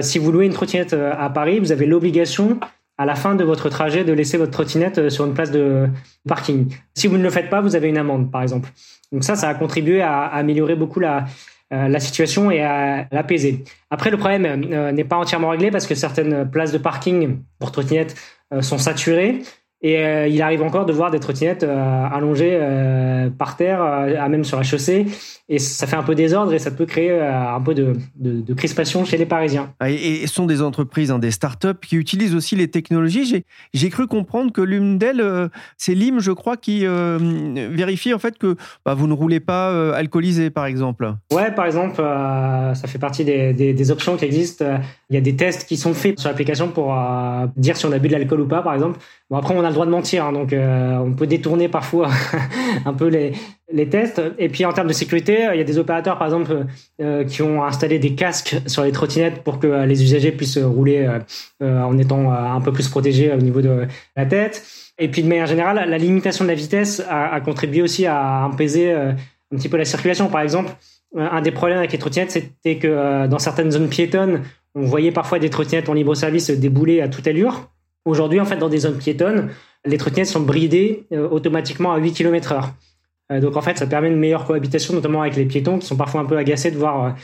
si 0.00 0.18
vous 0.18 0.32
louez 0.32 0.46
une 0.46 0.52
trottinette 0.52 0.94
à 0.94 1.30
Paris, 1.30 1.60
vous 1.60 1.70
avez 1.70 1.86
l'obligation 1.86 2.58
à 2.98 3.06
la 3.06 3.14
fin 3.14 3.36
de 3.36 3.44
votre 3.44 3.68
trajet 3.68 4.02
de 4.02 4.12
laisser 4.12 4.36
votre 4.36 4.50
trottinette 4.50 5.10
sur 5.10 5.26
une 5.26 5.34
place 5.34 5.52
de 5.52 5.88
parking. 6.28 6.74
Si 6.94 7.06
vous 7.06 7.18
ne 7.18 7.22
le 7.22 7.30
faites 7.30 7.50
pas, 7.50 7.60
vous 7.60 7.76
avez 7.76 7.88
une 7.88 7.98
amende, 7.98 8.32
par 8.32 8.42
exemple. 8.42 8.68
Donc 9.12 9.22
ça, 9.22 9.36
ça 9.36 9.48
a 9.48 9.54
contribué 9.54 10.02
à 10.02 10.24
améliorer 10.24 10.74
beaucoup 10.74 10.98
la, 10.98 11.18
euh, 11.18 11.22
la 11.70 12.00
situation 12.00 12.50
et 12.50 12.62
à 12.62 13.08
l'apaiser. 13.10 13.64
Après, 13.90 14.10
le 14.10 14.16
problème 14.16 14.44
euh, 14.72 14.92
n'est 14.92 15.04
pas 15.04 15.16
entièrement 15.16 15.48
réglé 15.48 15.70
parce 15.70 15.86
que 15.86 15.94
certaines 15.94 16.48
places 16.48 16.72
de 16.72 16.78
parking 16.78 17.40
pour 17.58 17.72
trottinettes 17.72 18.14
euh, 18.52 18.62
sont 18.62 18.78
saturées 18.78 19.42
et 19.82 19.98
euh, 19.98 20.26
il 20.26 20.40
arrive 20.40 20.62
encore 20.62 20.86
de 20.86 20.92
voir 20.92 21.10
des 21.10 21.20
trottinettes 21.20 21.62
euh, 21.62 22.06
allongées 22.10 22.58
euh, 22.60 23.28
par 23.28 23.56
terre, 23.56 23.82
à 23.82 24.28
même 24.28 24.44
sur 24.44 24.56
la 24.56 24.62
chaussée. 24.62 25.06
Et 25.48 25.58
ça 25.58 25.86
fait 25.86 25.96
un 25.96 26.02
peu 26.02 26.16
désordre 26.16 26.52
et 26.54 26.58
ça 26.58 26.72
peut 26.72 26.86
créer 26.86 27.20
un 27.20 27.60
peu 27.60 27.72
de, 27.72 27.92
de, 28.16 28.54
crispation 28.54 29.04
chez 29.04 29.16
les 29.16 29.26
Parisiens. 29.26 29.72
Ah, 29.78 29.90
et, 29.90 30.26
ce 30.26 30.34
sont 30.34 30.46
des 30.46 30.60
entreprises, 30.60 31.12
hein, 31.12 31.20
des 31.20 31.30
startups 31.30 31.78
qui 31.86 31.94
utilisent 31.94 32.34
aussi 32.34 32.56
les 32.56 32.68
technologies. 32.68 33.44
J'ai 33.72 33.90
cru 33.90 34.08
comprendre 34.08 34.50
que 34.50 34.60
l'une 34.60 34.98
d'elles, 34.98 35.24
c'est 35.76 35.94
LIM, 35.94 36.18
je 36.18 36.32
crois, 36.32 36.56
qui 36.56 36.84
vérifie 36.84 38.12
en 38.12 38.18
fait 38.18 38.38
que 38.38 38.56
bah, 38.84 38.94
vous 38.94 39.06
ne 39.06 39.12
roulez 39.12 39.38
pas 39.38 39.94
alcoolisé, 39.94 40.50
par 40.50 40.66
exemple. 40.66 41.14
Ouais, 41.32 41.52
par 41.52 41.66
exemple, 41.66 41.98
ça 41.98 42.88
fait 42.88 42.98
partie 42.98 43.24
des, 43.24 43.52
des, 43.52 43.72
des, 43.72 43.90
options 43.92 44.16
qui 44.16 44.24
existent. 44.24 44.64
Il 45.10 45.14
y 45.14 45.18
a 45.18 45.22
des 45.22 45.36
tests 45.36 45.68
qui 45.68 45.76
sont 45.76 45.94
faits 45.94 46.18
sur 46.18 46.28
l'application 46.28 46.68
pour 46.70 46.92
dire 47.56 47.76
si 47.76 47.86
on 47.86 47.92
a 47.92 48.00
bu 48.00 48.08
de 48.08 48.14
l'alcool 48.14 48.40
ou 48.40 48.48
pas, 48.48 48.62
par 48.62 48.74
exemple. 48.74 48.98
Bon, 49.30 49.36
après, 49.36 49.54
on 49.56 49.64
a 49.66 49.68
le 49.68 49.74
droit 49.74 49.86
de 49.86 49.90
mentir, 49.90 50.24
hein, 50.24 50.32
donc 50.32 50.52
euh, 50.52 50.96
on 50.96 51.12
peut 51.12 51.26
détourner 51.26 51.68
parfois 51.68 52.08
un 52.84 52.92
peu 52.92 53.08
les, 53.08 53.32
tests. 53.88 54.22
Et 54.38 54.48
puis 54.48 54.64
en 54.64 54.72
termes 54.72 54.88
de 54.88 54.92
sécurité, 54.92 55.48
il 55.52 55.58
y 55.58 55.60
a 55.60 55.64
des 55.64 55.78
opérateurs, 55.78 56.18
par 56.18 56.28
exemple, 56.28 56.66
euh, 57.00 57.24
qui 57.24 57.42
ont 57.42 57.62
installé 57.64 57.98
des 57.98 58.14
casques 58.14 58.56
sur 58.66 58.84
les 58.84 58.92
trottinettes 58.92 59.42
pour 59.42 59.58
que 59.58 59.84
les 59.84 60.02
usagers 60.02 60.32
puissent 60.32 60.58
rouler 60.58 61.06
euh, 61.62 61.82
en 61.82 61.98
étant 61.98 62.32
un 62.32 62.60
peu 62.60 62.72
plus 62.72 62.88
protégés 62.88 63.32
au 63.32 63.40
niveau 63.40 63.60
de 63.60 63.86
la 64.16 64.26
tête. 64.26 64.64
Et 64.98 65.08
puis 65.08 65.22
de 65.22 65.28
manière 65.28 65.46
générale, 65.46 65.88
la 65.88 65.98
limitation 65.98 66.44
de 66.44 66.48
la 66.48 66.54
vitesse 66.54 67.02
a, 67.08 67.34
a 67.34 67.40
contribué 67.40 67.82
aussi 67.82 68.06
à 68.06 68.46
apaiser 68.46 68.92
un 68.92 69.16
petit 69.56 69.68
peu 69.68 69.76
la 69.76 69.84
circulation. 69.84 70.28
Par 70.28 70.40
exemple, 70.40 70.70
un 71.14 71.42
des 71.42 71.50
problèmes 71.50 71.78
avec 71.78 71.92
les 71.92 71.98
trottinettes, 71.98 72.30
c'était 72.30 72.78
que 72.78 73.26
dans 73.26 73.38
certaines 73.38 73.70
zones 73.72 73.88
piétonnes, 73.88 74.42
on 74.74 74.84
voyait 74.84 75.12
parfois 75.12 75.38
des 75.38 75.50
trottinettes 75.50 75.88
en 75.88 75.94
libre 75.94 76.14
service 76.14 76.50
débouler 76.50 77.00
à 77.00 77.08
toute 77.08 77.26
allure. 77.26 77.68
Aujourd'hui, 78.06 78.40
en 78.40 78.46
fait, 78.46 78.56
dans 78.56 78.68
des 78.68 78.78
zones 78.78 78.96
piétonnes, 78.96 79.50
les 79.84 79.98
trottinettes 79.98 80.28
sont 80.28 80.40
bridées 80.40 81.06
euh, 81.12 81.28
automatiquement 81.28 81.92
à 81.92 81.98
8 81.98 82.12
km 82.12 82.52
heure. 82.52 82.70
Euh, 83.32 83.40
donc, 83.40 83.56
en 83.56 83.60
fait, 83.60 83.76
ça 83.76 83.86
permet 83.86 84.08
une 84.08 84.16
meilleure 84.16 84.46
cohabitation, 84.46 84.94
notamment 84.94 85.22
avec 85.22 85.36
les 85.36 85.44
piétons 85.44 85.80
qui 85.80 85.86
sont 85.86 85.96
parfois 85.96 86.20
un 86.20 86.24
peu 86.24 86.38
agacés 86.38 86.70
de 86.70 86.78
voir 86.78 87.16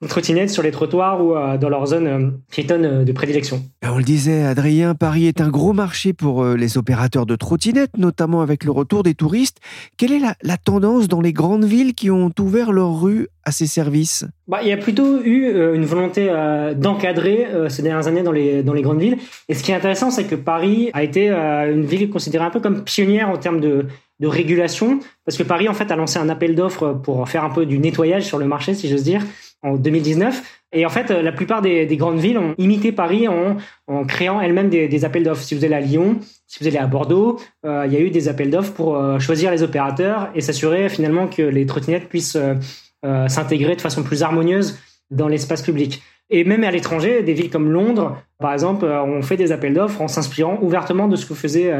euh, 0.00 0.04
une 0.04 0.08
trottinette 0.08 0.50
sur 0.50 0.62
les 0.62 0.70
trottoirs 0.70 1.24
ou 1.24 1.34
dans 1.58 1.68
leur 1.68 1.86
zone 1.86 2.40
piétonne 2.50 3.04
de 3.04 3.12
prédilection. 3.12 3.62
On 3.82 3.98
le 3.98 4.04
disait, 4.04 4.42
Adrien, 4.44 4.94
Paris 4.94 5.26
est 5.26 5.40
un 5.40 5.48
gros 5.48 5.72
marché 5.72 6.12
pour 6.12 6.44
les 6.44 6.78
opérateurs 6.78 7.26
de 7.26 7.36
trottinettes, 7.36 7.96
notamment 7.96 8.40
avec 8.40 8.64
le 8.64 8.70
retour 8.70 9.02
des 9.02 9.14
touristes. 9.14 9.58
Quelle 9.96 10.12
est 10.12 10.20
la, 10.20 10.56
tendance 10.56 11.08
dans 11.08 11.20
les 11.20 11.32
grandes 11.32 11.64
villes 11.64 11.94
qui 11.94 12.10
ont 12.10 12.30
ouvert 12.38 12.72
leurs 12.72 13.00
rues 13.00 13.28
à 13.44 13.50
ces 13.50 13.66
services? 13.66 14.24
Bah, 14.46 14.60
Il 14.62 14.68
y 14.68 14.72
a 14.72 14.76
plutôt 14.76 15.22
eu 15.22 15.46
une 15.74 15.84
volonté 15.84 16.28
d'encadrer 16.76 17.46
ces 17.68 17.82
dernières 17.82 18.06
années 18.06 18.22
dans 18.22 18.32
les, 18.32 18.62
dans 18.62 18.74
les 18.74 18.82
grandes 18.82 19.00
villes. 19.00 19.18
Et 19.48 19.54
ce 19.54 19.62
qui 19.62 19.72
est 19.72 19.74
intéressant, 19.74 20.10
c'est 20.10 20.24
que 20.24 20.36
Paris 20.36 20.90
a 20.92 21.02
été 21.02 21.30
une 21.30 21.84
ville 21.84 22.08
considérée 22.08 22.44
un 22.44 22.50
peu 22.50 22.60
comme 22.60 22.84
pionnière 22.84 23.28
en 23.28 23.36
termes 23.36 23.60
de 23.60 23.86
de 24.20 24.26
régulation, 24.26 24.98
parce 25.24 25.36
que 25.36 25.42
Paris 25.42 25.68
en 25.68 25.74
fait 25.74 25.90
a 25.90 25.96
lancé 25.96 26.18
un 26.18 26.28
appel 26.28 26.54
d'offres 26.54 26.92
pour 26.92 27.28
faire 27.28 27.44
un 27.44 27.50
peu 27.50 27.66
du 27.66 27.78
nettoyage 27.78 28.24
sur 28.24 28.38
le 28.38 28.46
marché, 28.46 28.74
si 28.74 28.88
j'ose 28.88 29.04
dire, 29.04 29.22
en 29.62 29.76
2019. 29.76 30.58
Et 30.72 30.84
en 30.84 30.90
fait, 30.90 31.10
la 31.10 31.32
plupart 31.32 31.62
des, 31.62 31.86
grandes 31.96 32.18
villes 32.18 32.38
ont 32.38 32.54
imité 32.58 32.92
Paris 32.92 33.26
en, 33.26 33.56
créant 34.04 34.40
elles-mêmes 34.40 34.68
des, 34.68 35.04
appels 35.04 35.24
d'offres. 35.24 35.42
Si 35.42 35.54
vous 35.54 35.64
allez 35.64 35.74
à 35.74 35.80
Lyon, 35.80 36.18
si 36.46 36.58
vous 36.60 36.68
allez 36.68 36.76
à 36.76 36.86
Bordeaux, 36.86 37.40
euh, 37.64 37.84
il 37.86 37.92
y 37.92 37.96
a 37.96 38.00
eu 38.00 38.10
des 38.10 38.28
appels 38.28 38.50
d'offres 38.50 38.72
pour 38.72 38.96
euh, 38.96 39.18
choisir 39.18 39.50
les 39.50 39.62
opérateurs 39.62 40.30
et 40.34 40.40
s'assurer 40.40 40.88
finalement 40.88 41.26
que 41.26 41.42
les 41.42 41.64
trottinettes 41.64 42.08
puissent 42.08 42.36
euh, 42.36 43.28
s'intégrer 43.28 43.76
de 43.76 43.80
façon 43.80 44.02
plus 44.02 44.22
harmonieuse 44.22 44.78
dans 45.10 45.28
l'espace 45.28 45.62
public. 45.62 46.02
Et 46.30 46.44
même 46.44 46.64
à 46.64 46.70
l'étranger, 46.70 47.22
des 47.22 47.32
villes 47.32 47.48
comme 47.48 47.70
Londres, 47.70 48.18
par 48.38 48.52
exemple, 48.52 48.84
ont 48.84 49.22
fait 49.22 49.38
des 49.38 49.50
appels 49.50 49.72
d'offres 49.72 50.02
en 50.02 50.08
s'inspirant 50.08 50.58
ouvertement 50.60 51.08
de 51.08 51.16
ce 51.16 51.24
que 51.24 51.32
faisait 51.32 51.72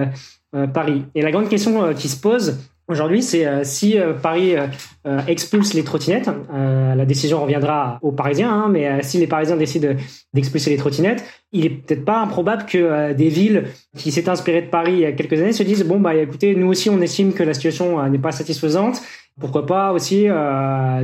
Paris. 0.72 1.04
Et 1.14 1.22
la 1.22 1.30
grande 1.30 1.48
question 1.48 1.92
qui 1.94 2.08
se 2.08 2.18
pose, 2.18 2.58
Aujourd'hui, 2.88 3.22
c'est 3.22 3.46
euh, 3.46 3.64
si 3.64 3.98
euh, 3.98 4.14
Paris 4.14 4.56
euh, 4.56 5.20
expulse 5.26 5.74
les 5.74 5.84
trottinettes, 5.84 6.30
la 6.50 7.04
décision 7.04 7.42
reviendra 7.42 7.98
aux 8.00 8.12
Parisiens, 8.12 8.50
hein, 8.50 8.68
mais 8.70 9.02
si 9.02 9.18
les 9.18 9.26
Parisiens 9.26 9.56
décident 9.56 9.90
d'expulser 10.32 10.70
les 10.70 10.78
trottinettes, 10.78 11.22
il 11.52 11.66
est 11.66 11.70
peut-être 11.70 12.04
pas 12.04 12.20
improbable 12.20 12.64
que 12.64 13.12
des 13.12 13.28
villes 13.28 13.64
qui 13.96 14.10
s'étaient 14.10 14.30
inspirées 14.30 14.62
de 14.62 14.66
Paris 14.68 14.92
il 14.94 15.00
y 15.00 15.04
a 15.04 15.12
quelques 15.12 15.34
années 15.34 15.52
se 15.52 15.62
disent 15.62 15.84
bon 15.84 16.00
bah 16.00 16.14
écoutez, 16.14 16.54
nous 16.54 16.66
aussi 16.66 16.90
on 16.90 17.00
estime 17.00 17.32
que 17.32 17.42
la 17.42 17.54
situation 17.54 18.02
n'est 18.08 18.18
pas 18.18 18.32
satisfaisante. 18.32 19.00
Pourquoi 19.38 19.66
pas 19.66 19.92
aussi 19.92 20.26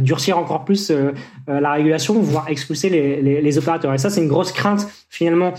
durcir 0.00 0.38
encore 0.38 0.64
plus 0.64 0.90
la 1.46 1.72
régulation, 1.72 2.14
voire 2.20 2.48
expulser 2.48 2.88
les, 2.88 3.22
les, 3.22 3.40
les 3.40 3.58
opérateurs. 3.58 3.94
Et 3.94 3.98
ça, 3.98 4.10
c'est 4.10 4.20
une 4.20 4.28
grosse 4.28 4.52
crainte 4.52 4.88
finalement 5.08 5.54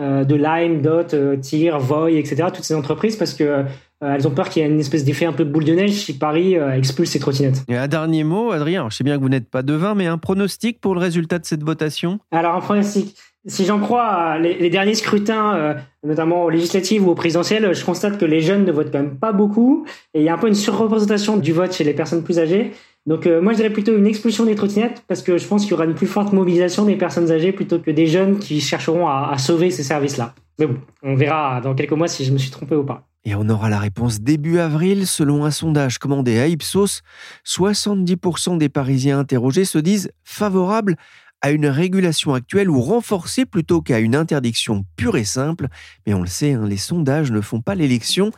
de 0.00 0.34
Lime, 0.34 0.80
Dot, 0.80 1.14
Tir, 1.40 1.78
Voy, 1.78 2.16
etc. 2.16 2.48
Toutes 2.52 2.64
ces 2.64 2.74
entreprises 2.74 3.16
parce 3.16 3.34
que 3.34 3.64
euh, 4.02 4.14
elles 4.14 4.26
ont 4.26 4.30
peur 4.30 4.48
qu'il 4.48 4.62
y 4.62 4.64
ait 4.64 4.68
une 4.68 4.80
espèce 4.80 5.04
d'effet 5.04 5.26
un 5.26 5.32
peu 5.32 5.44
boule 5.44 5.64
de 5.64 5.74
neige 5.74 5.92
si 5.92 6.16
Paris 6.16 6.56
euh, 6.56 6.72
expulse 6.72 7.10
ses 7.10 7.20
trottinettes. 7.20 7.62
Et 7.68 7.76
un 7.76 7.86
dernier 7.86 8.24
mot, 8.24 8.50
Adrien, 8.50 8.88
je 8.88 8.96
sais 8.96 9.04
bien 9.04 9.18
que 9.18 9.22
vous 9.22 9.28
n'êtes 9.28 9.50
pas 9.50 9.62
devin, 9.62 9.94
mais 9.94 10.06
un 10.06 10.16
pronostic 10.16 10.80
pour 10.80 10.94
le 10.94 11.00
résultat 11.00 11.38
de 11.38 11.44
cette 11.44 11.62
votation? 11.62 12.18
Alors, 12.30 12.54
un 12.54 12.60
pronostic. 12.60 13.14
Si 13.46 13.64
j'en 13.64 13.78
crois 13.78 14.38
les, 14.38 14.68
derniers 14.68 14.94
scrutins, 14.94 15.54
euh, 15.54 15.74
notamment 16.02 16.44
aux 16.44 16.50
législatives 16.50 17.06
ou 17.06 17.10
aux 17.10 17.14
présidentielles, 17.14 17.74
je 17.74 17.84
constate 17.84 18.18
que 18.18 18.26
les 18.26 18.40
jeunes 18.42 18.64
ne 18.64 18.72
votent 18.72 18.92
quand 18.92 18.98
même 18.98 19.18
pas 19.18 19.32
beaucoup 19.32 19.86
et 20.12 20.20
il 20.20 20.24
y 20.24 20.28
a 20.28 20.34
un 20.34 20.38
peu 20.38 20.48
une 20.48 20.54
surreprésentation 20.54 21.38
du 21.38 21.52
vote 21.52 21.72
chez 21.72 21.84
les 21.84 21.94
personnes 21.94 22.22
plus 22.22 22.38
âgées. 22.38 22.72
Donc 23.06 23.26
moi 23.26 23.52
je 23.52 23.56
dirais 23.56 23.70
plutôt 23.70 23.96
une 23.96 24.06
expulsion 24.06 24.44
des 24.44 24.54
trottinettes 24.54 25.02
parce 25.08 25.22
que 25.22 25.38
je 25.38 25.46
pense 25.46 25.62
qu'il 25.62 25.70
y 25.70 25.74
aura 25.74 25.86
une 25.86 25.94
plus 25.94 26.06
forte 26.06 26.32
mobilisation 26.32 26.84
des 26.84 26.96
personnes 26.96 27.30
âgées 27.30 27.52
plutôt 27.52 27.78
que 27.78 27.90
des 27.90 28.06
jeunes 28.06 28.38
qui 28.38 28.60
chercheront 28.60 29.08
à, 29.08 29.30
à 29.32 29.38
sauver 29.38 29.70
ces 29.70 29.82
services-là. 29.82 30.34
Mais 30.58 30.66
bon, 30.66 30.76
on 31.02 31.14
verra 31.14 31.60
dans 31.62 31.74
quelques 31.74 31.92
mois 31.92 32.08
si 32.08 32.24
je 32.24 32.32
me 32.32 32.38
suis 32.38 32.50
trompé 32.50 32.74
ou 32.76 32.84
pas. 32.84 33.06
Et 33.24 33.34
on 33.34 33.48
aura 33.48 33.68
la 33.68 33.78
réponse 33.78 34.20
début 34.20 34.58
avril. 34.58 35.06
Selon 35.06 35.44
un 35.44 35.50
sondage 35.50 35.98
commandé 35.98 36.38
à 36.38 36.46
Ipsos, 36.46 37.02
70% 37.46 38.56
des 38.56 38.68
Parisiens 38.68 39.18
interrogés 39.18 39.66
se 39.66 39.78
disent 39.78 40.10
favorables 40.24 40.96
à 41.42 41.50
une 41.50 41.66
régulation 41.66 42.34
actuelle 42.34 42.68
ou 42.68 42.80
renforcée 42.80 43.46
plutôt 43.46 43.80
qu'à 43.80 43.98
une 43.98 44.14
interdiction 44.14 44.84
pure 44.96 45.16
et 45.16 45.24
simple. 45.24 45.68
Mais 46.06 46.14
on 46.14 46.20
le 46.20 46.26
sait, 46.26 46.52
hein, 46.52 46.66
les 46.66 46.76
sondages 46.76 47.30
ne 47.30 47.40
font 47.40 47.60
pas 47.60 47.74
l'élection. 47.74 48.30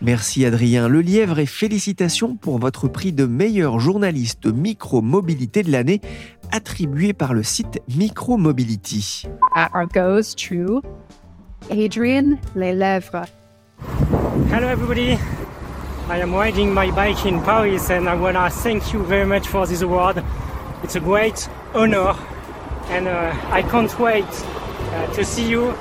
Merci 0.00 0.44
Adrien 0.44 0.88
Lelièvre 0.88 1.38
et 1.38 1.46
félicitations 1.46 2.36
pour 2.36 2.58
votre 2.58 2.86
prix 2.88 3.12
de 3.12 3.26
meilleur 3.26 3.80
journaliste 3.80 4.46
micro-mobilité 4.46 5.62
de 5.62 5.72
l'année 5.72 6.00
attribué 6.52 7.12
par 7.12 7.34
le 7.34 7.42
site 7.42 7.80
Micromobility. 7.88 9.26
goes 9.92 10.34
to 10.34 10.80
Adrien 11.70 12.38
Lelièvre. 12.54 13.24
Hello 14.52 14.68
everybody. 14.68 15.18
I 16.08 16.20
am 16.20 16.34
riding 16.34 16.72
my 16.72 16.90
bike 16.90 17.24
in 17.26 17.40
Paris 17.40 17.90
and 17.90 18.06
I 18.06 18.14
wanna 18.14 18.50
thank 18.50 18.92
you 18.92 19.02
very 19.02 19.26
much 19.26 19.48
for 19.48 19.66
this 19.66 19.82
award. 19.82 20.22
It's 20.84 20.96
a 20.96 21.00
great 21.00 21.48
honor 21.74 22.14
and 22.90 23.06
uh, 23.06 23.32
I 23.50 23.62
can't 23.62 23.98
wait 23.98 24.24
uh, 24.24 25.14
to 25.14 25.24
see 25.24 25.48
you 25.48 25.74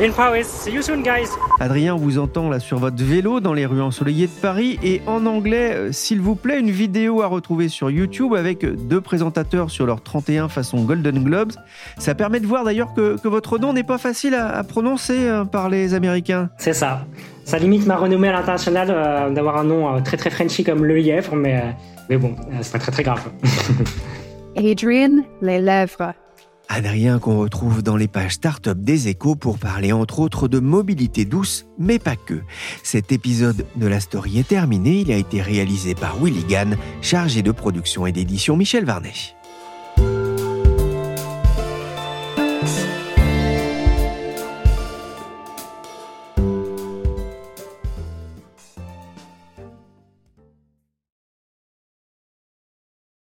in 0.00 0.12
Paris. 0.12 0.44
See 0.44 0.72
you 0.72 0.82
soon 0.82 1.02
guys. 1.02 1.28
Adrien 1.60 1.96
vous 1.96 2.18
entend 2.18 2.48
là 2.48 2.60
sur 2.60 2.78
votre 2.78 3.02
vélo 3.02 3.40
dans 3.40 3.52
les 3.52 3.66
rues 3.66 3.82
ensoleillées 3.82 4.26
de 4.26 4.40
Paris 4.40 4.78
et 4.82 5.02
en 5.06 5.26
anglais, 5.26 5.72
euh, 5.74 5.92
s'il 5.92 6.20
vous 6.20 6.36
plaît, 6.36 6.60
une 6.60 6.70
vidéo 6.70 7.22
à 7.22 7.26
retrouver 7.26 7.68
sur 7.68 7.90
YouTube 7.90 8.34
avec 8.34 8.64
deux 8.64 9.00
présentateurs 9.00 9.70
sur 9.70 9.86
leurs 9.86 10.00
31 10.00 10.48
façon 10.48 10.84
Golden 10.84 11.24
Globes. 11.24 11.52
Ça 11.98 12.14
permet 12.14 12.38
de 12.38 12.46
voir 12.46 12.64
d'ailleurs 12.64 12.94
que, 12.94 13.16
votre 13.28 13.58
nom 13.58 13.72
n'est 13.72 13.82
pas 13.82 13.98
facile 13.98 14.34
à, 14.34 14.62
prononcer 14.62 15.18
euh, 15.18 15.44
par 15.44 15.68
les 15.68 15.94
Américains. 15.94 16.48
C'est 16.58 16.72
ça. 16.72 17.04
Ça 17.44 17.58
limite 17.58 17.86
ma 17.86 17.96
renommée 17.96 18.28
à 18.28 18.32
l'international 18.32 18.88
euh, 18.90 19.30
d'avoir 19.30 19.56
un 19.56 19.64
nom 19.64 20.00
très 20.02 20.16
très 20.16 20.30
Frenchy 20.30 20.64
comme 20.64 20.84
Le 20.84 20.94
Lièvre, 20.96 21.34
mais, 21.34 21.74
mais 22.08 22.16
bon, 22.16 22.34
c'est 22.60 22.72
pas 22.72 22.78
très 22.78 22.92
très 22.92 23.02
grave. 23.02 23.22
Adrian 24.58 25.22
Les 25.40 25.60
Lèvres. 25.60 26.14
Adrien 26.68 27.20
qu'on 27.20 27.38
retrouve 27.38 27.84
dans 27.84 27.96
les 27.96 28.08
pages 28.08 28.32
start-up 28.32 28.76
des 28.78 29.06
échos 29.06 29.36
pour 29.36 29.56
parler 29.56 29.92
entre 29.92 30.18
autres 30.18 30.48
de 30.48 30.58
mobilité 30.58 31.24
douce, 31.24 31.66
mais 31.78 32.00
pas 32.00 32.16
que. 32.16 32.42
Cet 32.82 33.12
épisode 33.12 33.66
de 33.76 33.86
la 33.86 34.00
story 34.00 34.40
est 34.40 34.48
terminé, 34.48 35.02
il 35.02 35.12
a 35.12 35.16
été 35.16 35.40
réalisé 35.40 35.94
par 35.94 36.16
Willy 36.20 36.42
Gann, 36.42 36.76
chargé 37.02 37.42
de 37.42 37.52
production 37.52 38.04
et 38.04 38.12
d'édition 38.12 38.56
Michel 38.56 38.84
Varnet. 38.84 39.37